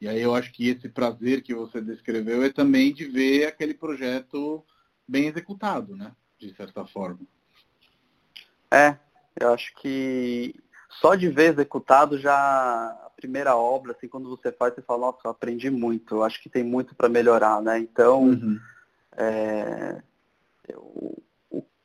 [0.01, 3.75] E aí eu acho que esse prazer que você descreveu é também de ver aquele
[3.75, 4.65] projeto
[5.11, 6.13] bem executado, né?
[6.39, 7.21] De certa forma.
[8.71, 8.97] É,
[9.39, 10.55] eu acho que
[10.89, 15.19] só de ver executado já a primeira obra, assim, quando você faz, você fala, nossa,
[15.25, 17.79] eu aprendi muito, eu acho que tem muito para melhorar, né?
[17.79, 18.59] Então, uhum.
[19.17, 20.01] É,
[20.69, 21.23] eu,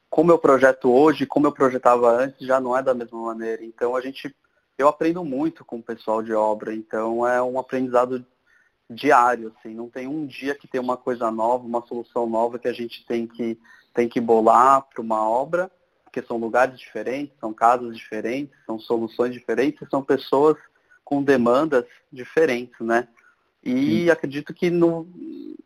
[0.09, 3.63] como eu projeto hoje, como eu projetava antes, já não é da mesma maneira.
[3.65, 4.33] Então a gente,
[4.77, 8.25] eu aprendo muito com o pessoal de obra, então é um aprendizado
[8.89, 12.67] diário, assim, não tem um dia que tem uma coisa nova, uma solução nova que
[12.67, 13.59] a gente tem que,
[13.93, 15.71] tem que bolar para uma obra,
[16.03, 20.55] porque são lugares diferentes, são casas diferentes, são soluções diferentes, são pessoas
[21.03, 23.07] com demandas diferentes, né?
[23.63, 24.09] E Sim.
[24.11, 25.07] acredito que no,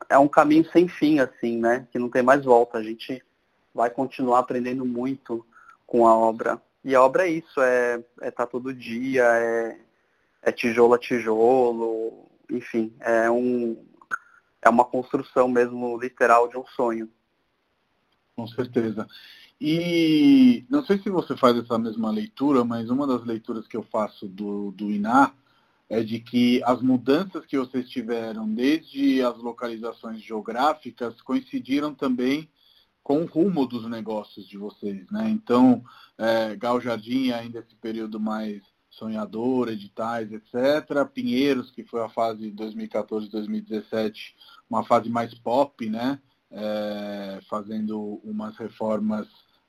[0.10, 1.88] é um caminho sem fim, assim, né?
[1.92, 2.78] Que não tem mais volta.
[2.78, 3.22] A gente
[3.74, 5.46] vai continuar aprendendo muito
[5.86, 6.62] com a obra.
[6.84, 9.78] E a obra é isso, é estar é tá todo dia, é,
[10.42, 13.86] é tijolo a tijolo, enfim, é um
[14.62, 17.10] é uma construção mesmo literal de um sonho.
[18.36, 19.08] Com certeza.
[19.60, 23.84] E não sei se você faz essa mesma leitura, mas uma das leituras que eu
[23.84, 25.34] faço do, do INAH
[25.90, 32.48] é de que as mudanças que vocês tiveram, desde as localizações geográficas, coincidiram também
[33.04, 35.28] com o rumo dos negócios de vocês, né?
[35.30, 35.84] Então,
[36.18, 41.06] é, Gal Jardim ainda esse período mais sonhador, editais, etc.
[41.14, 44.34] Pinheiros, que foi a fase 2014-2017,
[44.70, 46.20] uma fase mais pop, né?
[46.52, 49.28] É, fazendo umas reformas,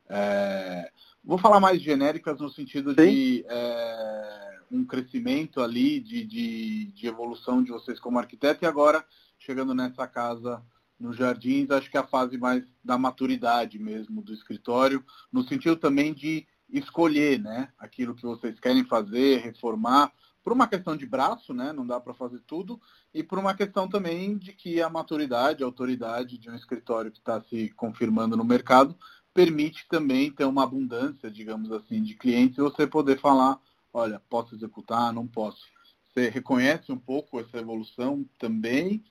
[0.09, 0.91] é,
[1.23, 2.97] vou falar mais genéricas no sentido Sim.
[2.97, 9.05] de é, um crescimento ali de, de, de evolução de vocês como arquiteto e agora
[9.39, 10.63] chegando nessa casa
[10.99, 15.03] nos jardins, acho que é a fase mais da maturidade mesmo do escritório,
[15.33, 20.97] no sentido também de escolher, né, aquilo que vocês querem fazer, reformar, por uma questão
[20.97, 22.81] de braço, né, não dá para fazer tudo,
[23.13, 27.19] e por uma questão também de que a maturidade, a autoridade de um escritório que
[27.19, 28.97] está se confirmando no mercado
[29.35, 33.61] permite também ter uma abundância, digamos assim, de clientes e você poder falar,
[33.93, 35.67] olha, posso executar, não posso.
[36.13, 39.05] Você reconhece um pouco essa evolução também?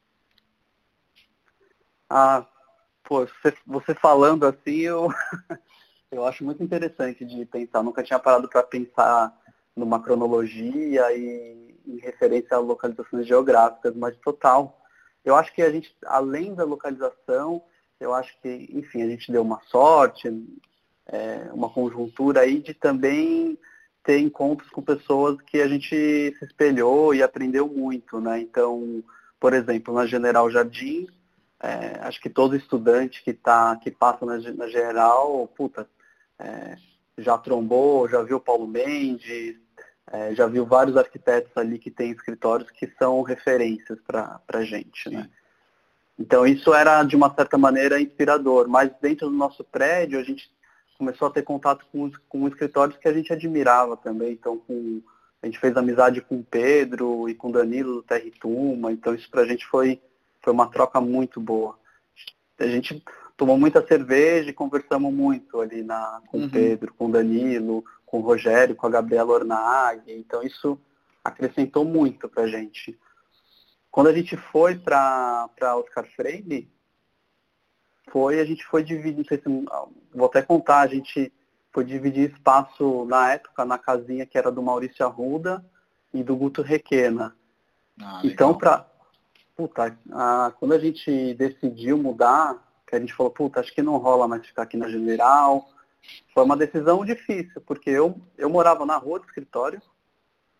[2.09, 2.45] Ah,
[3.03, 5.07] pô, você, você falando assim, eu,
[6.11, 7.83] eu acho muito interessante de pensar.
[7.83, 9.35] Nunca tinha parado para pensar
[9.75, 14.81] numa cronologia e em referência a localizações geográficas, mas total.
[15.23, 17.61] Eu acho que a gente, além da localização,
[17.99, 20.29] eu acho que, enfim, a gente deu uma sorte,
[21.05, 23.57] é, uma conjuntura aí de também
[24.03, 28.39] ter encontros com pessoas que a gente se espelhou e aprendeu muito, né?
[28.39, 29.03] Então,
[29.39, 31.07] por exemplo, na General Jardim,
[31.61, 35.87] é, acho que todo estudante que, tá, que passa na, na General, puta,
[36.39, 36.77] é,
[37.17, 39.57] já trombou, já viu Paulo Mendes,
[40.11, 45.09] é, já viu vários arquitetos ali que têm escritórios que são referências para a gente,
[45.09, 45.29] né?
[46.17, 50.51] Então isso era de uma certa maneira inspirador, mas dentro do nosso prédio a gente
[50.97, 54.33] começou a ter contato com, com escritórios que a gente admirava também.
[54.33, 55.01] Então com,
[55.41, 59.15] a gente fez amizade com o Pedro e com o Danilo do Terra Tuma, então
[59.15, 60.01] isso para a gente foi,
[60.41, 61.77] foi uma troca muito boa.
[62.59, 63.01] A gente
[63.39, 66.45] tomou muita cerveja e conversamos muito ali na, com uhum.
[66.47, 70.77] o Pedro, com o Danilo, com o Rogério, com a Gabriela Ornag, então isso
[71.23, 72.99] acrescentou muito para a gente.
[73.89, 76.69] Quando a gente foi para Oscar Freire,
[78.11, 79.65] foi, a gente foi dividir, não sei se,
[80.13, 81.31] vou até contar, a gente
[81.71, 85.63] foi dividir espaço na época na casinha que era do Maurício Arruda
[86.13, 87.33] e do Guto Requena.
[88.01, 88.85] Ah, então, para
[89.55, 93.97] puta, a, quando a gente decidiu mudar, que a gente falou, puta, acho que não
[93.97, 95.69] rola mais ficar aqui na General,
[96.33, 99.79] foi uma decisão difícil, porque eu, eu morava na rua do escritório,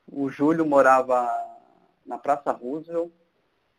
[0.06, 1.28] o Júlio morava
[2.06, 3.12] na Praça Roosevelt,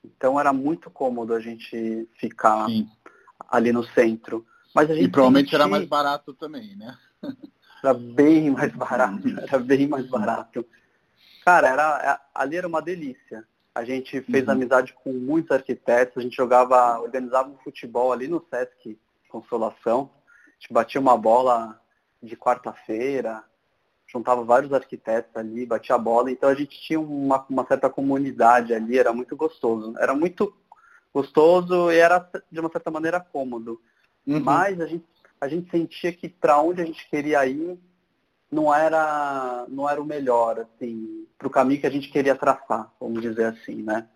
[0.04, 2.88] então era muito cômodo a gente ficar Sim.
[3.48, 4.44] ali no centro.
[4.74, 5.58] Mas a gente e provavelmente sentia...
[5.58, 6.96] era mais barato também, né?
[7.82, 10.66] Era bem mais barato, era bem mais barato.
[11.42, 13.42] Cara, era, ali era uma delícia.
[13.74, 14.52] A gente fez uhum.
[14.52, 20.10] amizade com muitos arquitetos, a gente jogava, organizava um futebol ali no Sesc Consolação.
[20.48, 21.80] A gente batia uma bola
[22.22, 23.44] de quarta-feira,
[24.06, 28.74] juntava vários arquitetos ali, batia a bola, então a gente tinha uma, uma certa comunidade
[28.74, 29.94] ali, era muito gostoso.
[29.98, 30.52] Era muito
[31.14, 33.80] gostoso e era, de uma certa maneira, cômodo.
[34.26, 34.40] Uhum.
[34.40, 35.06] Mas a gente,
[35.40, 37.78] a gente sentia que para onde a gente queria ir
[38.50, 42.92] não era, não era o melhor, assim, para o caminho que a gente queria traçar,
[43.00, 44.06] vamos dizer assim, né?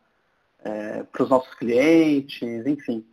[0.63, 3.07] É, para os nossos clientes, enfim.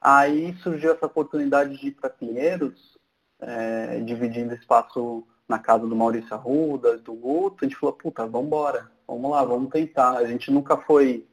[0.00, 2.96] Aí surgiu essa oportunidade de ir para Pinheiros,
[3.40, 8.46] é, dividindo espaço na casa do Maurício Arruda, do Guto, a gente falou, puta, vamos
[8.46, 10.16] embora, vamos lá, vamos tentar.
[10.16, 11.26] A gente nunca foi.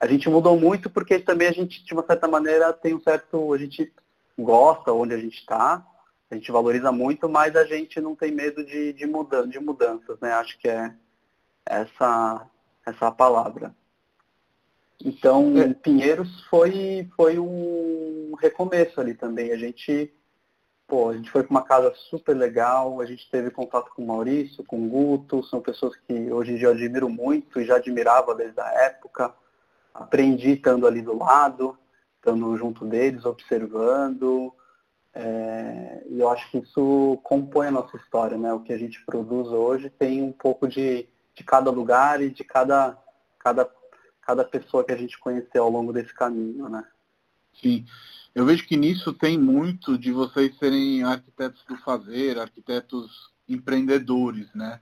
[0.00, 3.52] A gente mudou muito porque também a gente, de uma certa maneira, tem um certo.
[3.52, 3.92] A gente
[4.38, 5.86] gosta onde a gente está,
[6.34, 10.18] a gente valoriza muito, mas a gente não tem medo de, de, mudan de mudanças,
[10.20, 10.32] né?
[10.32, 10.92] Acho que é
[11.64, 12.46] essa,
[12.84, 13.74] essa palavra.
[15.02, 15.72] Então, é.
[15.72, 19.52] Pinheiros foi, foi um recomeço ali também.
[19.52, 20.12] A gente
[20.86, 24.06] pô, a gente foi para uma casa super legal, a gente teve contato com o
[24.06, 27.76] Maurício, com o Guto, são pessoas que hoje em dia eu admiro muito e já
[27.76, 29.34] admirava desde a época.
[29.94, 31.78] Aprendi estando ali do lado,
[32.16, 34.52] estando junto deles, observando.
[35.14, 38.52] É, e eu acho que isso compõe a nossa história, né?
[38.52, 42.42] O que a gente produz hoje tem um pouco de, de cada lugar e de
[42.42, 42.98] cada,
[43.38, 43.70] cada,
[44.20, 46.84] cada pessoa que a gente conheceu ao longo desse caminho, né?
[47.62, 47.84] Sim.
[48.34, 54.80] Eu vejo que nisso tem muito de vocês serem arquitetos do fazer, arquitetos empreendedores, né?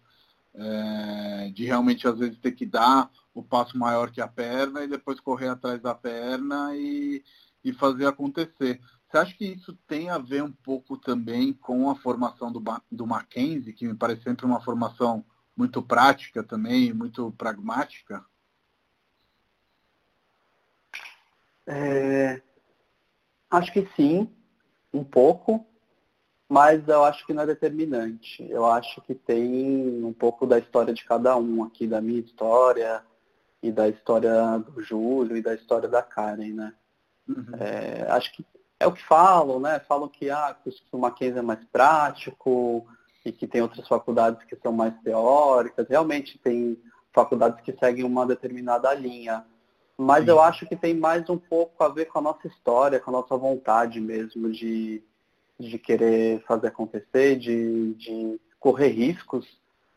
[0.55, 4.89] É, de realmente às vezes ter que dar o passo maior que a perna e
[4.89, 7.23] depois correr atrás da perna e,
[7.63, 8.81] e fazer acontecer.
[9.13, 13.07] Você acha que isso tem a ver um pouco também com a formação do, do
[13.07, 15.23] Mackenzie, que me parece sempre uma formação
[15.55, 18.25] muito prática também, muito pragmática?
[21.67, 22.41] É,
[23.53, 24.35] Acho que sim,
[24.95, 25.67] um pouco,
[26.49, 28.43] mas eu acho que não é determinante.
[28.49, 33.05] Eu acho que tem um pouco da história de cada um aqui, da minha história
[33.63, 36.75] e da história do Júlio e da história da Karen, né?
[37.29, 37.45] Uhum.
[37.61, 38.43] É, acho que
[38.83, 39.81] é o que falam, né?
[39.81, 40.57] Falam que ah,
[40.91, 42.87] o Mackenzie é mais prático,
[43.25, 45.89] e que tem outras faculdades que são mais teóricas.
[45.89, 46.79] Realmente tem
[47.13, 49.45] faculdades que seguem uma determinada linha.
[49.97, 50.31] Mas Sim.
[50.31, 53.21] eu acho que tem mais um pouco a ver com a nossa história, com a
[53.21, 55.03] nossa vontade mesmo de,
[55.59, 59.47] de querer fazer acontecer, de, de correr riscos.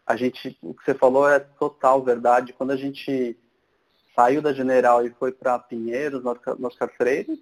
[0.05, 2.53] A gente, o que você falou é total verdade.
[2.53, 3.35] Quando a gente
[4.15, 6.23] saiu da General e foi para Pinheiros,
[6.61, 7.41] Oscar Freire,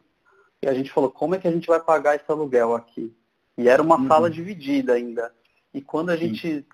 [0.64, 3.14] e a gente falou, como é que a gente vai pagar esse aluguel aqui?
[3.58, 4.08] E era uma uhum.
[4.08, 5.34] sala dividida ainda.
[5.74, 6.66] E quando a gente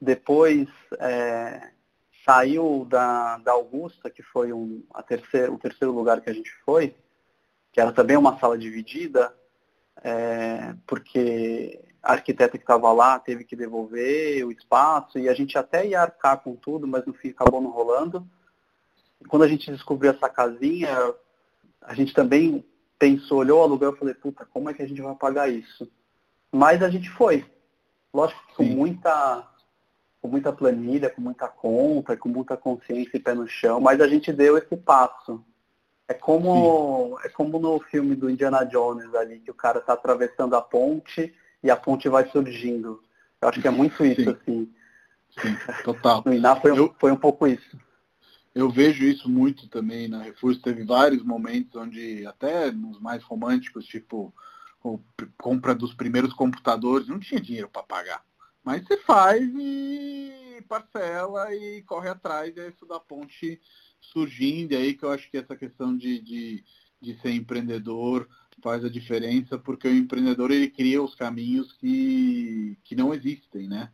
[0.00, 0.66] depois
[0.98, 1.70] é,
[2.26, 6.50] saiu da, da Augusta, que foi um, a terceiro, o terceiro lugar que a gente
[6.64, 6.96] foi,
[7.70, 9.32] que era também uma sala dividida,
[10.02, 15.56] é, porque a arquiteta que estava lá teve que devolver o espaço e a gente
[15.56, 18.26] até ia arcar com tudo, mas no fim acabou não rolando.
[19.20, 21.14] E quando a gente descobriu essa casinha,
[21.80, 22.64] a gente também
[23.00, 25.90] pensou, olhou o aluguel e falei, puta, como é que a gente vai pagar isso?
[26.52, 27.44] Mas a gente foi.
[28.12, 29.48] Lógico que com muita,
[30.20, 34.06] com muita planilha, com muita conta, com muita consciência e pé no chão, mas a
[34.06, 35.42] gente deu esse passo.
[36.06, 40.54] É como, é como no filme do Indiana Jones ali, que o cara está atravessando
[40.54, 41.32] a ponte
[41.62, 43.02] e a ponte vai surgindo.
[43.40, 44.30] Eu acho que é muito isso, Sim.
[44.30, 44.74] assim.
[45.40, 46.22] Sim, total.
[46.26, 47.78] No Iná foi, eu, foi um pouco isso.
[48.54, 50.62] Eu vejo isso muito também na Refúgio.
[50.62, 54.34] Teve vários momentos onde, até nos mais românticos, tipo,
[55.38, 58.24] compra dos primeiros computadores, não tinha dinheiro para pagar.
[58.64, 63.60] Mas você faz e parcela e corre atrás, e é isso da ponte
[64.00, 66.64] surgindo, e aí que eu acho que essa questão de, de,
[67.00, 68.28] de ser empreendedor
[68.62, 73.90] faz a diferença, porque o empreendedor ele cria os caminhos que, que não existem, né?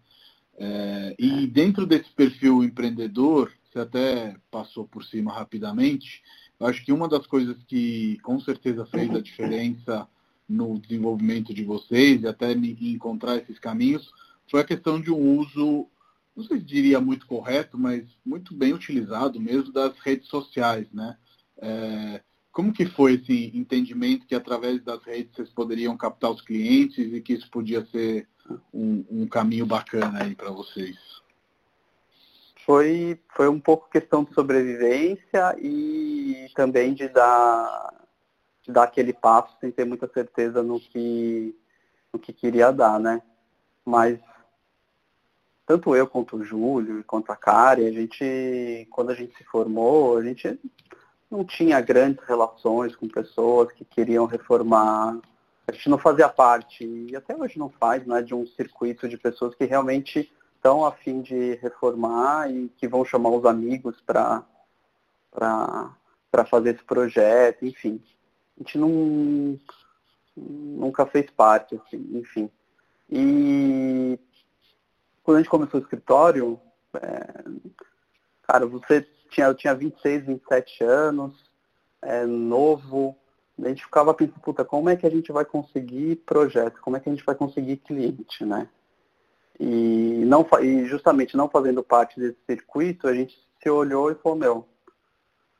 [0.58, 6.22] É, e dentro desse perfil empreendedor, você até passou por cima rapidamente,
[6.58, 10.08] eu acho que uma das coisas que com certeza fez a diferença
[10.48, 14.10] no desenvolvimento de vocês e até encontrar esses caminhos
[14.50, 15.86] foi a questão de um uso,
[16.34, 21.16] não sei se diria muito correto, mas muito bem utilizado mesmo das redes sociais, né?
[21.58, 27.12] É, como que foi esse entendimento que através das redes vocês poderiam captar os clientes
[27.12, 28.26] e que isso podia ser
[28.72, 30.96] um, um caminho bacana aí para vocês?
[32.66, 37.94] Foi, foi um pouco questão de sobrevivência e também de dar
[38.68, 41.56] dar aquele passo sem ter muita certeza no que,
[42.12, 43.22] no que queria dar, né?
[43.84, 44.18] Mas
[45.64, 50.18] tanto eu quanto o Júlio, quanto a Kari, a gente, quando a gente se formou,
[50.18, 50.58] a gente
[51.30, 55.18] não tinha grandes relações com pessoas que queriam reformar.
[55.66, 59.18] A gente não fazia parte, e até hoje não faz, né, de um circuito de
[59.18, 60.32] pessoas que realmente
[60.66, 64.44] estão a fim de reformar e que vão chamar os amigos para
[66.50, 68.00] fazer esse projeto, enfim
[68.56, 69.58] a gente não,
[70.36, 72.50] nunca fez parte, assim, enfim.
[73.10, 74.18] E
[75.22, 76.58] quando a gente começou o escritório,
[76.94, 77.44] é,
[78.42, 81.50] cara, você tinha, eu tinha 26, 27 anos,
[82.00, 83.16] é, novo,
[83.62, 87.00] a gente ficava pensando, puta, como é que a gente vai conseguir projeto, como é
[87.00, 88.68] que a gente vai conseguir cliente, né?
[89.58, 94.38] E, não, e justamente não fazendo parte desse circuito, a gente se olhou e falou,
[94.38, 94.68] meu,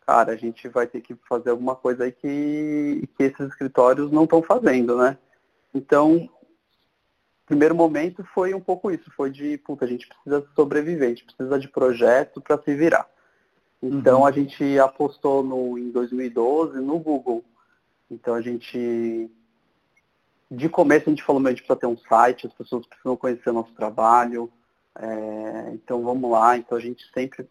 [0.07, 4.25] cara, a gente vai ter que fazer alguma coisa aí que, que esses escritórios não
[4.25, 5.17] estão fazendo, né?
[5.75, 6.29] Então,
[7.47, 11.25] primeiro momento foi um pouco isso, foi de, puta, a gente precisa sobreviver, a gente
[11.25, 13.09] precisa de projeto para se virar.
[13.81, 14.27] Então uhum.
[14.27, 17.45] a gente apostou no, em 2012 no Google.
[18.11, 19.31] Então a gente,
[20.51, 23.51] de começo a gente falou, a gente precisa ter um site, as pessoas precisam conhecer
[23.51, 24.51] o nosso trabalho.
[24.99, 27.49] É, então vamos lá, então a gente sempre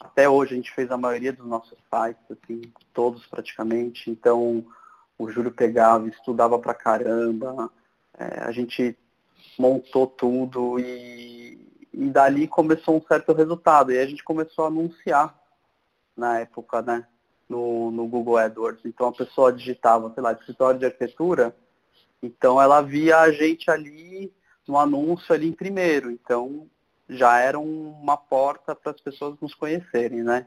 [0.00, 2.62] até hoje a gente fez a maioria dos nossos sites, assim,
[2.94, 4.10] todos praticamente.
[4.10, 4.64] Então,
[5.18, 7.70] o Júlio pegava, estudava pra caramba,
[8.18, 8.96] é, a gente
[9.58, 13.92] montou tudo e, e dali começou um certo resultado.
[13.92, 15.38] E a gente começou a anunciar
[16.16, 17.06] na época, né?
[17.46, 18.84] No, no Google AdWords.
[18.86, 21.54] Então a pessoa digitava, sei lá, escritório de arquitetura,
[22.22, 24.32] então ela via a gente ali
[24.66, 26.10] no anúncio ali em primeiro.
[26.10, 26.68] Então
[27.08, 30.46] já era uma porta para as pessoas nos conhecerem, né?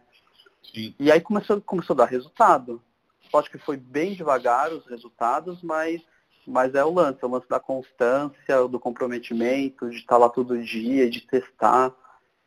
[0.73, 0.95] Sim.
[0.97, 2.81] E aí começou, começou a dar resultado.
[3.33, 6.01] Acho que foi bem devagar os resultados, mas,
[6.45, 10.63] mas é o lance, é o lance da constância, do comprometimento, de estar lá todo
[10.63, 11.93] dia, de testar,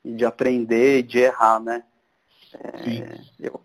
[0.06, 1.82] e de aprender, de errar, né?
[2.54, 3.60] É, eu...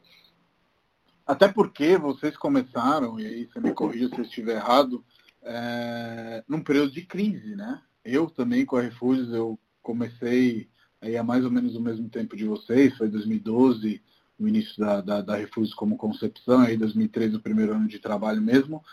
[1.26, 5.06] Até porque vocês começaram, e aí você me corrija se eu estiver errado,
[5.44, 7.82] é, num período de crise, né?
[8.04, 10.68] Eu também com a Refúgios, eu comecei
[11.02, 14.02] aí há mais ou menos o mesmo tempo de vocês, foi 2012
[14.40, 18.42] o início da, da, da Refúgio como concepção, aí 2013 o primeiro ano de trabalho
[18.42, 18.84] mesmo.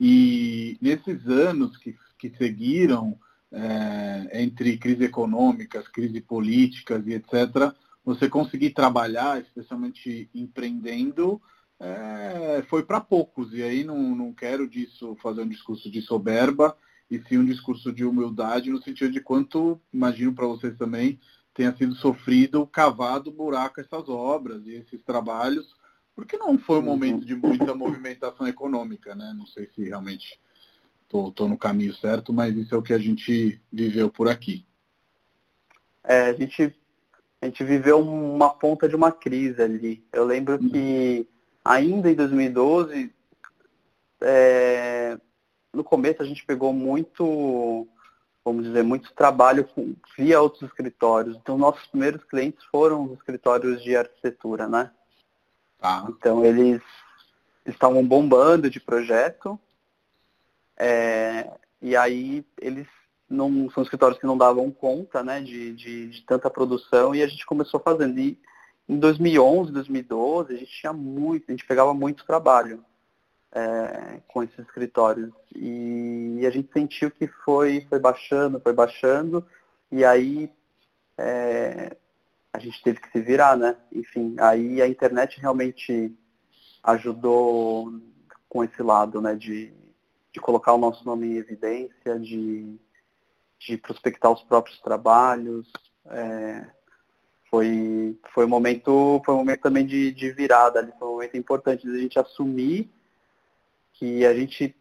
[0.00, 3.18] E nesses anos que, que seguiram,
[3.52, 7.72] é, entre crise econômicas, crise políticas e etc.,
[8.04, 11.40] você conseguir trabalhar, especialmente empreendendo,
[11.80, 13.52] é, foi para poucos.
[13.52, 16.76] E aí não, não quero disso fazer um discurso de soberba,
[17.10, 21.20] e sim um discurso de humildade, no sentido de quanto, imagino para vocês também,
[21.52, 25.74] tenha sido sofrido, cavado buraco essas obras e esses trabalhos,
[26.14, 26.86] porque não foi um uhum.
[26.86, 29.32] momento de muita movimentação econômica, né?
[29.36, 30.40] Não sei se realmente
[31.02, 34.66] estou no caminho certo, mas isso é o que a gente viveu por aqui.
[36.02, 36.74] É, a gente,
[37.40, 40.04] a gente viveu uma ponta de uma crise ali.
[40.12, 40.68] Eu lembro uhum.
[40.68, 41.28] que
[41.64, 43.12] ainda em 2012,
[44.20, 45.18] é,
[45.72, 47.88] no começo a gente pegou muito,
[48.44, 51.36] vamos dizer, muito trabalho com, via outros escritórios.
[51.36, 54.90] Então, nossos primeiros clientes foram os escritórios de arquitetura, né?
[55.80, 56.06] Ah.
[56.08, 56.82] Então, eles
[57.66, 59.58] estavam bombando de projeto.
[60.76, 61.50] É,
[61.80, 62.86] e aí, eles
[63.28, 67.26] não são escritórios que não davam conta né, de, de, de tanta produção e a
[67.26, 68.18] gente começou fazendo.
[68.18, 68.38] E
[68.88, 72.84] em 2011, 2012, a gente tinha muito, a gente pegava muito trabalho
[73.52, 75.32] é, com esses escritórios.
[75.54, 79.46] E a gente sentiu que foi, foi baixando, foi baixando,
[79.90, 80.50] e aí
[81.16, 81.96] é,
[82.52, 83.76] a gente teve que se virar, né?
[83.92, 86.12] Enfim, aí a internet realmente
[86.82, 87.92] ajudou
[88.48, 89.34] com esse lado, né?
[89.34, 89.72] De,
[90.32, 92.76] de colocar o nosso nome em evidência, de,
[93.58, 95.72] de prospectar os próprios trabalhos.
[96.06, 96.66] É,
[97.54, 101.36] foi, foi um momento, foi um momento também de, de virada ali, foi um momento
[101.36, 102.90] importante de a gente assumir
[103.92, 104.74] que a gente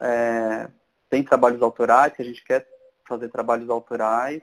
[0.00, 0.70] é,
[1.10, 2.66] tem trabalhos autorais, que a gente quer
[3.06, 4.40] fazer trabalhos autorais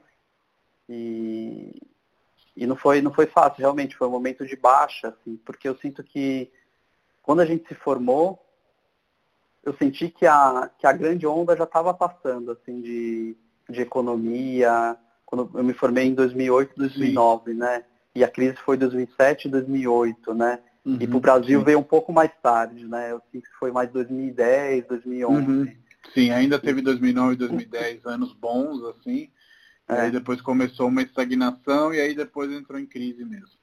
[0.88, 1.82] e,
[2.56, 5.76] e não foi não foi fácil realmente foi um momento de baixa assim porque eu
[5.78, 6.52] sinto que
[7.22, 8.38] quando a gente se formou
[9.64, 13.36] eu senti que a que a grande onda já estava passando assim de,
[13.68, 14.96] de economia
[15.28, 17.58] quando eu me formei em 2008 2009 Sim.
[17.58, 20.58] né e a crise foi 2007 2008 né
[20.88, 21.64] Uhum, e para o Brasil sim.
[21.66, 23.12] veio um pouco mais tarde, né?
[23.12, 25.46] Eu sinto que foi mais 2010, 2011.
[25.46, 25.76] Uhum.
[26.14, 29.30] Sim, ainda teve 2009 e 2010 anos bons, assim.
[29.86, 30.00] É.
[30.00, 33.58] Aí depois começou uma estagnação e aí depois entrou em crise mesmo.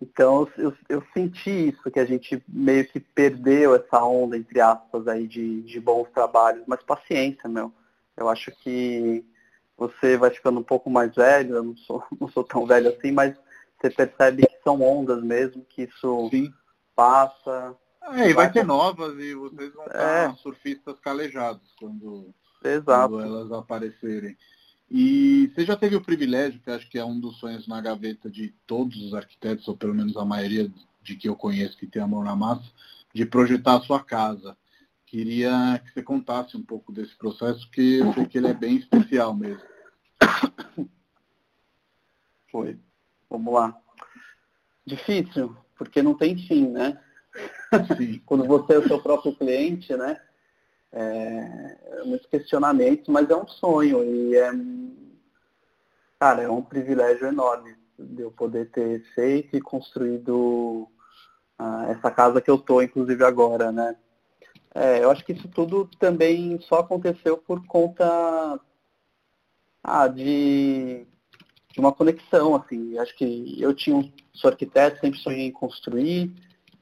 [0.00, 5.06] Então eu, eu senti isso, que a gente meio que perdeu essa onda, entre aspas,
[5.08, 6.62] aí de, de bons trabalhos.
[6.66, 7.72] Mas paciência, meu.
[8.16, 9.24] Eu acho que
[9.80, 13.10] você vai ficando um pouco mais velho, eu não sou, não sou tão velho assim,
[13.10, 13.34] mas
[13.80, 16.52] você percebe que são ondas mesmo, que isso Sim.
[16.94, 17.74] passa.
[18.12, 20.34] É, e vai, vai ter novas e vocês vão estar é.
[20.34, 22.34] surfistas calejados quando,
[22.84, 24.36] quando elas aparecerem.
[24.90, 28.28] E você já teve o privilégio, que acho que é um dos sonhos na gaveta
[28.28, 30.70] de todos os arquitetos, ou pelo menos a maioria
[31.00, 32.68] de que eu conheço que tem a mão na massa,
[33.14, 34.56] de projetar a sua casa.
[35.06, 38.76] Queria que você contasse um pouco desse processo, porque eu sei que ele é bem
[38.76, 39.69] especial mesmo.
[42.50, 42.78] Foi.
[43.28, 43.80] Vamos lá.
[44.84, 47.00] Difícil, porque não tem fim, né?
[48.26, 50.20] Quando você é o seu próprio cliente, né?
[50.92, 54.50] É, é muitos questionamentos, mas é um sonho e é,
[56.18, 60.88] cara, é um privilégio enorme de eu poder ter feito e construído
[61.60, 63.96] uh, essa casa que eu tô, inclusive agora, né?
[64.74, 68.58] É, eu acho que isso tudo também só aconteceu por conta
[69.90, 71.06] ah, de
[71.72, 72.98] de uma conexão, assim.
[72.98, 76.32] Acho que eu tinha, sou arquiteto, sempre sonhei em construir,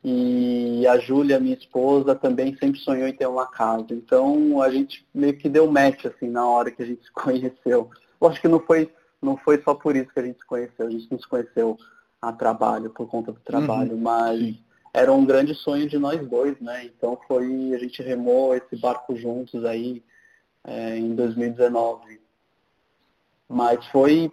[0.02, 3.88] e a Júlia, minha esposa, também sempre sonhou em ter uma casa.
[3.90, 7.90] Então a gente meio que deu match, assim, na hora que a gente se conheceu.
[8.20, 8.90] Eu acho que não foi,
[9.20, 11.76] não foi só por isso que a gente se conheceu, a gente não se conheceu
[12.20, 14.58] a trabalho, por conta do trabalho, uhum, mas sim.
[14.92, 16.84] era um grande sonho de nós dois, né?
[16.84, 20.02] Então foi, a gente remou esse barco juntos aí
[20.64, 22.20] é, em 2019.
[23.48, 24.30] Mas foi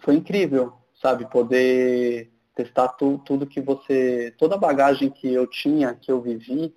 [0.00, 1.28] foi incrível, sabe?
[1.28, 4.34] Poder testar tu, tudo que você.
[4.38, 6.74] toda a bagagem que eu tinha, que eu vivi,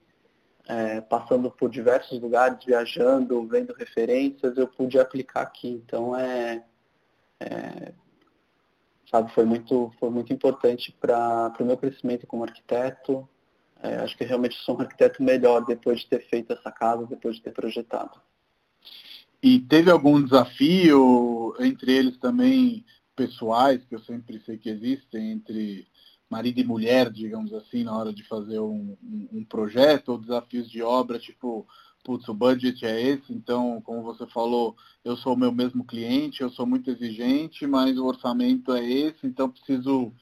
[0.68, 5.70] é, passando por diversos lugares, viajando, vendo referências, eu pude aplicar aqui.
[5.86, 6.64] Então é.
[7.40, 7.94] é
[9.10, 13.28] sabe, foi muito, foi muito importante para o meu crescimento como arquiteto.
[13.84, 17.36] É, acho que realmente sou um arquiteto melhor depois de ter feito essa casa, depois
[17.36, 18.22] de ter projetado.
[19.44, 22.86] E teve algum desafio, entre eles também
[23.16, 25.88] pessoais que eu sempre sei que existem entre
[26.30, 30.70] marido e mulher, digamos assim, na hora de fazer um, um, um projeto, ou desafios
[30.70, 31.68] de obra, tipo,
[32.04, 36.42] putz, o budget é esse, então, como você falou, eu sou o meu mesmo cliente,
[36.42, 40.14] eu sou muito exigente, mas o orçamento é esse, então preciso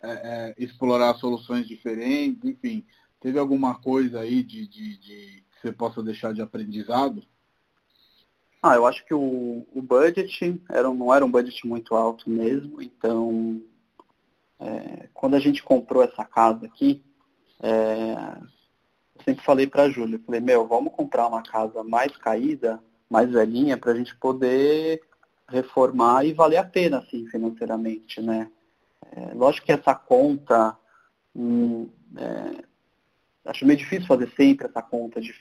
[0.00, 2.84] é, é, explorar soluções diferentes, enfim.
[3.20, 7.22] Teve alguma coisa aí de, de, de, que você possa deixar de aprendizado?
[8.62, 12.82] Ah, eu acho que o, o budget era, não era um budget muito alto mesmo,
[12.82, 13.62] então
[14.58, 17.04] é, quando a gente comprou essa casa aqui,
[17.62, 18.14] é,
[19.16, 23.30] eu sempre falei para a Júlia, falei, meu, vamos comprar uma casa mais caída, mais
[23.30, 25.02] velhinha, para a gente poder
[25.48, 28.50] reformar e valer a pena, assim, financeiramente, né?
[29.12, 30.76] É, lógico que essa conta,
[31.34, 32.64] hum, é,
[33.46, 35.34] acho meio difícil fazer sempre essa conta de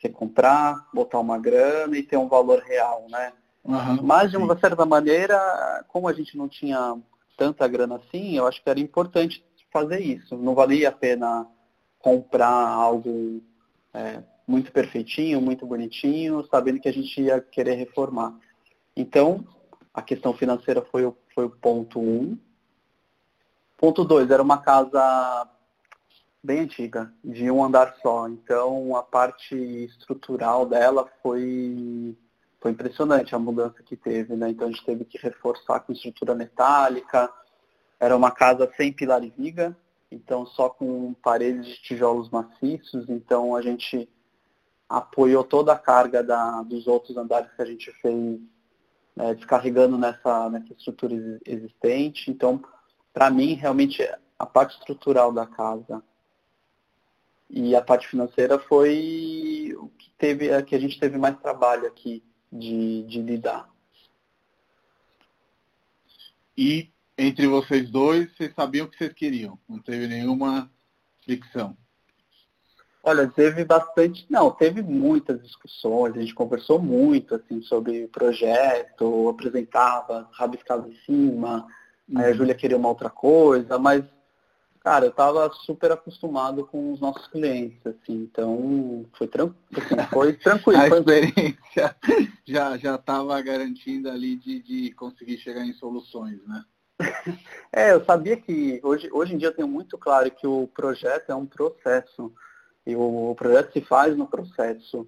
[0.00, 3.32] você comprar, botar uma grana e ter um valor real, né?
[3.62, 4.60] Uhum, Mas, de uma sim.
[4.60, 6.96] certa maneira, como a gente não tinha
[7.36, 10.36] tanta grana assim, eu acho que era importante fazer isso.
[10.36, 11.46] Não valia a pena
[11.98, 13.42] comprar algo
[13.92, 18.34] é, muito perfeitinho, muito bonitinho, sabendo que a gente ia querer reformar.
[18.96, 19.44] Então,
[19.92, 22.38] a questão financeira foi o, foi o ponto um.
[23.76, 25.48] Ponto dois, era uma casa
[26.42, 28.28] bem antiga, de um andar só.
[28.28, 32.16] Então, a parte estrutural dela foi,
[32.60, 34.34] foi impressionante, a mudança que teve.
[34.34, 34.50] Né?
[34.50, 37.30] Então, a gente teve que reforçar com estrutura metálica.
[37.98, 39.76] Era uma casa sem pilar e viga,
[40.10, 43.08] então só com paredes de tijolos maciços.
[43.08, 44.08] Então, a gente
[44.88, 48.40] apoiou toda a carga da, dos outros andares que a gente fez
[49.14, 51.14] né, descarregando nessa, nessa estrutura
[51.44, 52.30] existente.
[52.30, 52.62] Então,
[53.12, 54.02] para mim, realmente,
[54.38, 56.02] a parte estrutural da casa
[57.50, 61.86] e a parte financeira foi o que, teve, a que a gente teve mais trabalho
[61.86, 63.68] aqui de, de lidar.
[66.56, 69.58] E entre vocês dois, vocês sabiam o que vocês queriam?
[69.68, 70.70] Não teve nenhuma
[71.24, 71.76] fricção?
[73.02, 79.28] Olha, teve bastante, não, teve muitas discussões, a gente conversou muito assim sobre o projeto,
[79.28, 81.66] apresentava, rabiscava em cima,
[82.08, 82.18] uhum.
[82.18, 82.34] aí a uhum.
[82.34, 84.04] Júlia queria uma outra coisa, mas,
[84.80, 90.32] cara, eu estava super acostumado com os nossos clientes, assim, então foi, tran assim, foi
[90.38, 90.80] tranquilo.
[90.80, 91.96] a experiência
[92.46, 96.64] já já estava garantindo ali de, de conseguir chegar em soluções, né?
[97.72, 101.30] é, eu sabia que hoje, hoje em dia eu tenho muito claro que o projeto
[101.30, 102.32] é um processo.
[102.86, 105.06] E o, projeto se faz no processo.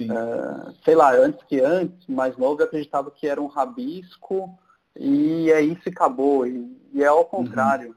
[0.00, 4.58] Uh, sei lá, antes que antes, mais novo, eu acreditava que era um rabisco
[4.98, 6.46] e é isso e acabou.
[6.46, 7.88] E, e é ao contrário.
[7.88, 7.94] Uhum.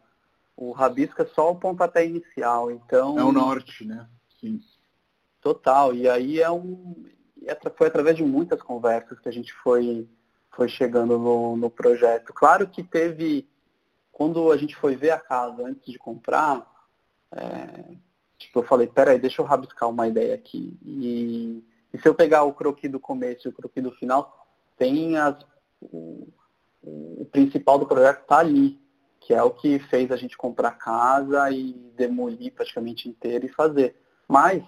[0.55, 2.71] O rabisco é só o pontapé inicial.
[2.71, 4.07] Então, é o norte, né?
[4.39, 4.61] Sim.
[5.41, 5.93] Total.
[5.93, 7.05] E aí é um.
[7.77, 10.07] Foi através de muitas conversas que a gente foi,
[10.51, 12.33] foi chegando no, no projeto.
[12.33, 13.47] Claro que teve.
[14.11, 16.71] Quando a gente foi ver a casa antes de comprar,
[17.31, 17.95] é,
[18.43, 20.77] Tipo, eu falei, peraí, deixa eu rabiscar uma ideia aqui.
[20.83, 24.45] E, e se eu pegar o croquis do começo e o croquis do final,
[24.77, 25.37] tem as,
[25.81, 26.27] o,
[26.81, 28.81] o principal do projeto está ali,
[29.25, 33.95] que é o que fez a gente comprar casa e demolir praticamente inteiro e fazer.
[34.27, 34.63] Mas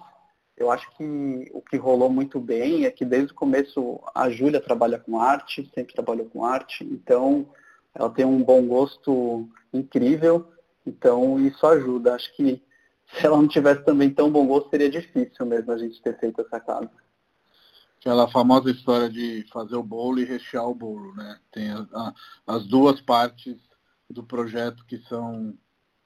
[0.56, 4.60] eu acho que o que rolou muito bem é que desde o começo a Júlia
[4.60, 7.46] trabalha com arte, sempre trabalhou com arte, então
[7.94, 10.50] ela tem um bom gosto incrível,
[10.86, 12.14] então isso ajuda.
[12.14, 12.62] Acho que
[13.12, 16.40] se ela não tivesse também tão bom gosto, seria difícil mesmo a gente ter feito
[16.40, 16.90] essa casa.
[18.00, 21.38] Aquela famosa história de fazer o bolo e rechear o bolo, né?
[21.50, 22.14] Tem a, a,
[22.46, 23.56] as duas partes
[24.08, 25.56] do projeto que são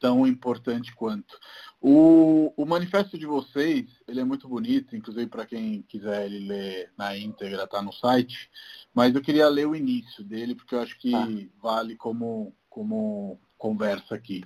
[0.00, 1.38] tão importantes quanto.
[1.80, 6.92] O, o manifesto de vocês, ele é muito bonito, inclusive para quem quiser ele ler
[6.96, 8.50] na íntegra, tá no site,
[8.94, 11.28] mas eu queria ler o início dele, porque eu acho que ah.
[11.62, 14.42] vale como, como conversa aqui.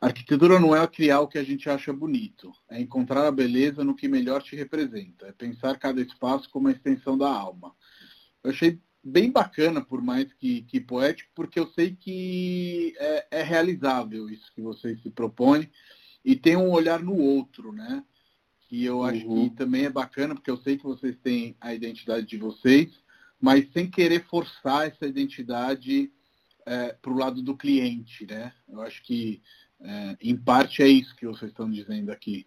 [0.00, 3.82] A arquitetura não é criar o que a gente acha bonito, é encontrar a beleza
[3.82, 7.74] no que melhor te representa, é pensar cada espaço como uma extensão da alma.
[8.42, 13.42] Eu achei bem bacana, por mais que, que poético, porque eu sei que é, é,
[13.42, 15.70] realizável isso que vocês se propõem
[16.24, 18.04] e tem um olhar no outro, né?
[18.68, 19.48] Que eu acho uhum.
[19.48, 22.88] que também é bacana, porque eu sei que vocês têm a identidade de vocês,
[23.40, 26.12] mas sem querer forçar essa identidade
[26.66, 28.52] é, para o lado do cliente, né?
[28.68, 29.42] Eu acho que
[29.80, 32.46] é, em parte é isso que vocês estão dizendo aqui.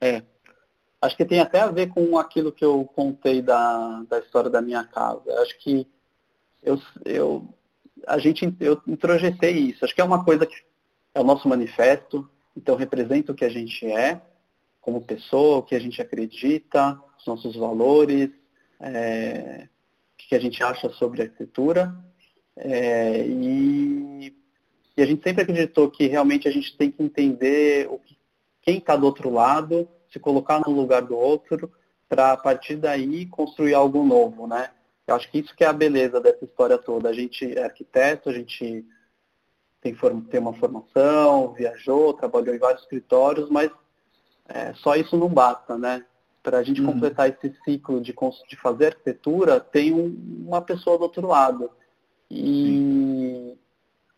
[0.00, 0.22] É.
[1.00, 4.60] Acho que tem até a ver com aquilo que eu contei da, da história da
[4.60, 5.32] minha casa.
[5.40, 5.86] Acho que
[6.62, 7.48] eu, eu,
[8.06, 9.84] a gente, eu introjetei isso.
[9.84, 10.56] Acho que é uma coisa que
[11.14, 14.20] é o nosso manifesto, então representa o que a gente é
[14.80, 18.30] como pessoa, o que a gente acredita, os nossos valores,
[18.80, 19.68] é,
[20.14, 21.94] o que a gente acha sobre arquitetura.
[22.56, 24.34] É, e
[24.98, 28.18] e a gente sempre acreditou que realmente a gente tem que entender que,
[28.62, 31.70] quem está do outro lado, se colocar no lugar do outro,
[32.08, 34.70] para a partir daí construir algo novo, né?
[35.06, 37.08] Eu acho que isso que é a beleza dessa história toda.
[37.08, 38.84] A gente é arquiteto, a gente
[39.80, 43.70] tem, tem uma formação, viajou, trabalhou em vários escritórios, mas
[44.46, 46.04] é, só isso não basta, né?
[46.48, 46.92] para a gente uhum.
[46.94, 48.14] completar esse ciclo de,
[48.48, 51.70] de fazer arquitetura, tem um, uma pessoa do outro lado.
[52.30, 53.54] E,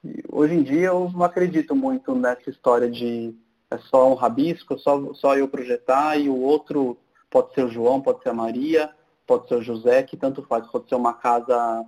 [0.04, 3.34] e hoje em dia eu não acredito muito nessa história de
[3.70, 6.98] é só um rabisco, só, só eu projetar e o outro
[7.30, 8.90] pode ser o João, pode ser a Maria,
[9.26, 11.86] pode ser o José, que tanto faz, pode ser uma casa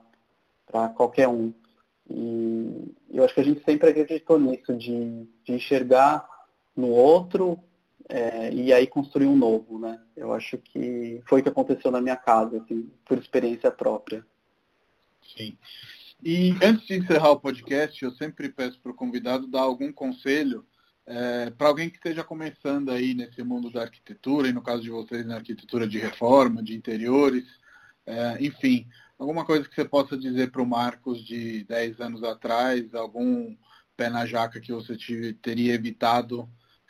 [0.66, 1.52] para qualquer um.
[2.08, 6.28] E eu acho que a gente sempre acreditou nisso, de, de enxergar
[6.76, 7.58] no outro
[8.08, 10.00] é, e aí construir um novo, né?
[10.16, 14.24] Eu acho que foi o que aconteceu na minha casa, assim, por experiência própria.
[15.36, 15.56] Sim.
[16.22, 20.64] E antes de encerrar o podcast, eu sempre peço para o convidado dar algum conselho
[21.06, 24.90] é, para alguém que esteja começando aí nesse mundo da arquitetura, e no caso de
[24.90, 27.44] vocês na arquitetura de reforma, de interiores,
[28.06, 28.88] é, enfim,
[29.18, 33.56] alguma coisa que você possa dizer para o Marcos de 10 anos atrás, algum
[33.96, 34.96] pé na jaca que você
[35.40, 36.48] teria evitado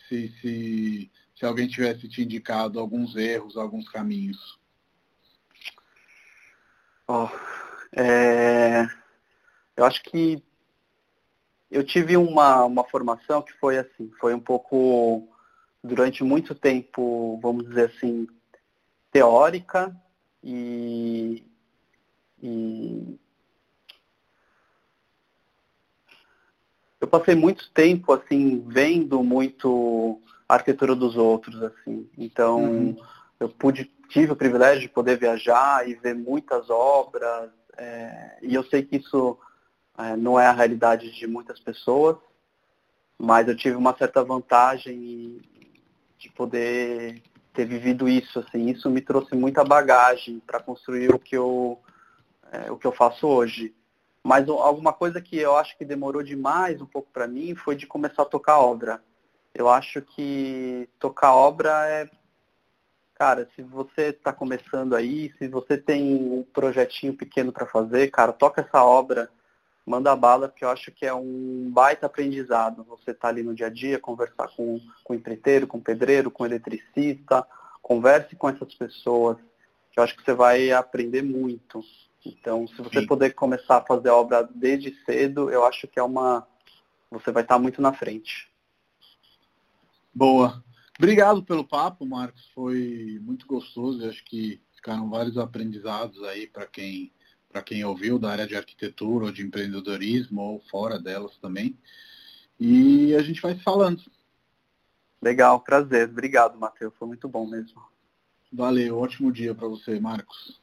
[0.08, 4.58] se, se, se alguém tivesse te indicado alguns erros, alguns caminhos?
[7.08, 7.28] Oh,
[7.94, 8.86] é...
[9.76, 10.42] Eu acho que
[11.72, 15.26] eu tive uma, uma formação que foi assim, foi um pouco,
[15.82, 18.28] durante muito tempo, vamos dizer assim,
[19.10, 19.96] teórica
[20.44, 21.42] e,
[22.42, 23.18] e
[27.00, 32.96] eu passei muito tempo assim vendo muito a arquitetura dos outros assim então uhum.
[33.38, 38.64] eu pude tive o privilégio de poder viajar e ver muitas obras é, e eu
[38.64, 39.38] sei que isso
[39.98, 42.16] é, não é a realidade de muitas pessoas,
[43.18, 45.40] mas eu tive uma certa vantagem
[46.18, 47.22] de poder
[47.52, 48.38] ter vivido isso.
[48.38, 51.78] Assim, isso me trouxe muita bagagem para construir o que eu
[52.50, 53.74] é, o que eu faço hoje.
[54.22, 57.86] Mas alguma coisa que eu acho que demorou demais um pouco para mim foi de
[57.86, 59.02] começar a tocar obra.
[59.54, 62.08] Eu acho que tocar obra é
[63.14, 68.32] cara, se você está começando aí, se você tem um projetinho pequeno para fazer, cara,
[68.32, 69.30] toca essa obra
[69.84, 72.84] manda bala, porque eu acho que é um baita aprendizado.
[72.84, 76.30] Você tá ali no dia a dia, conversar com, com o empreiteiro, com o pedreiro,
[76.30, 77.46] com o eletricista,
[77.80, 79.36] converse com essas pessoas,
[79.90, 81.82] que eu acho que você vai aprender muito.
[82.24, 83.06] Então, se você Sim.
[83.06, 86.46] poder começar a fazer obra desde cedo, eu acho que é uma.
[87.10, 88.50] Você vai estar muito na frente.
[90.14, 90.62] Boa.
[90.96, 92.48] Obrigado pelo papo, Marcos.
[92.54, 94.02] Foi muito gostoso.
[94.02, 97.12] Eu acho que ficaram vários aprendizados aí para quem
[97.52, 101.78] para quem ouviu da área de arquitetura ou de empreendedorismo ou fora delas também.
[102.58, 104.02] E a gente vai se falando.
[105.20, 106.08] Legal, prazer.
[106.08, 106.94] Obrigado, Matheus.
[106.98, 107.80] Foi muito bom mesmo.
[108.52, 110.60] Valeu, ótimo dia para você, Marcos.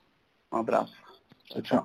[0.52, 0.96] Um abraço.
[1.46, 1.78] Tchau, tchau.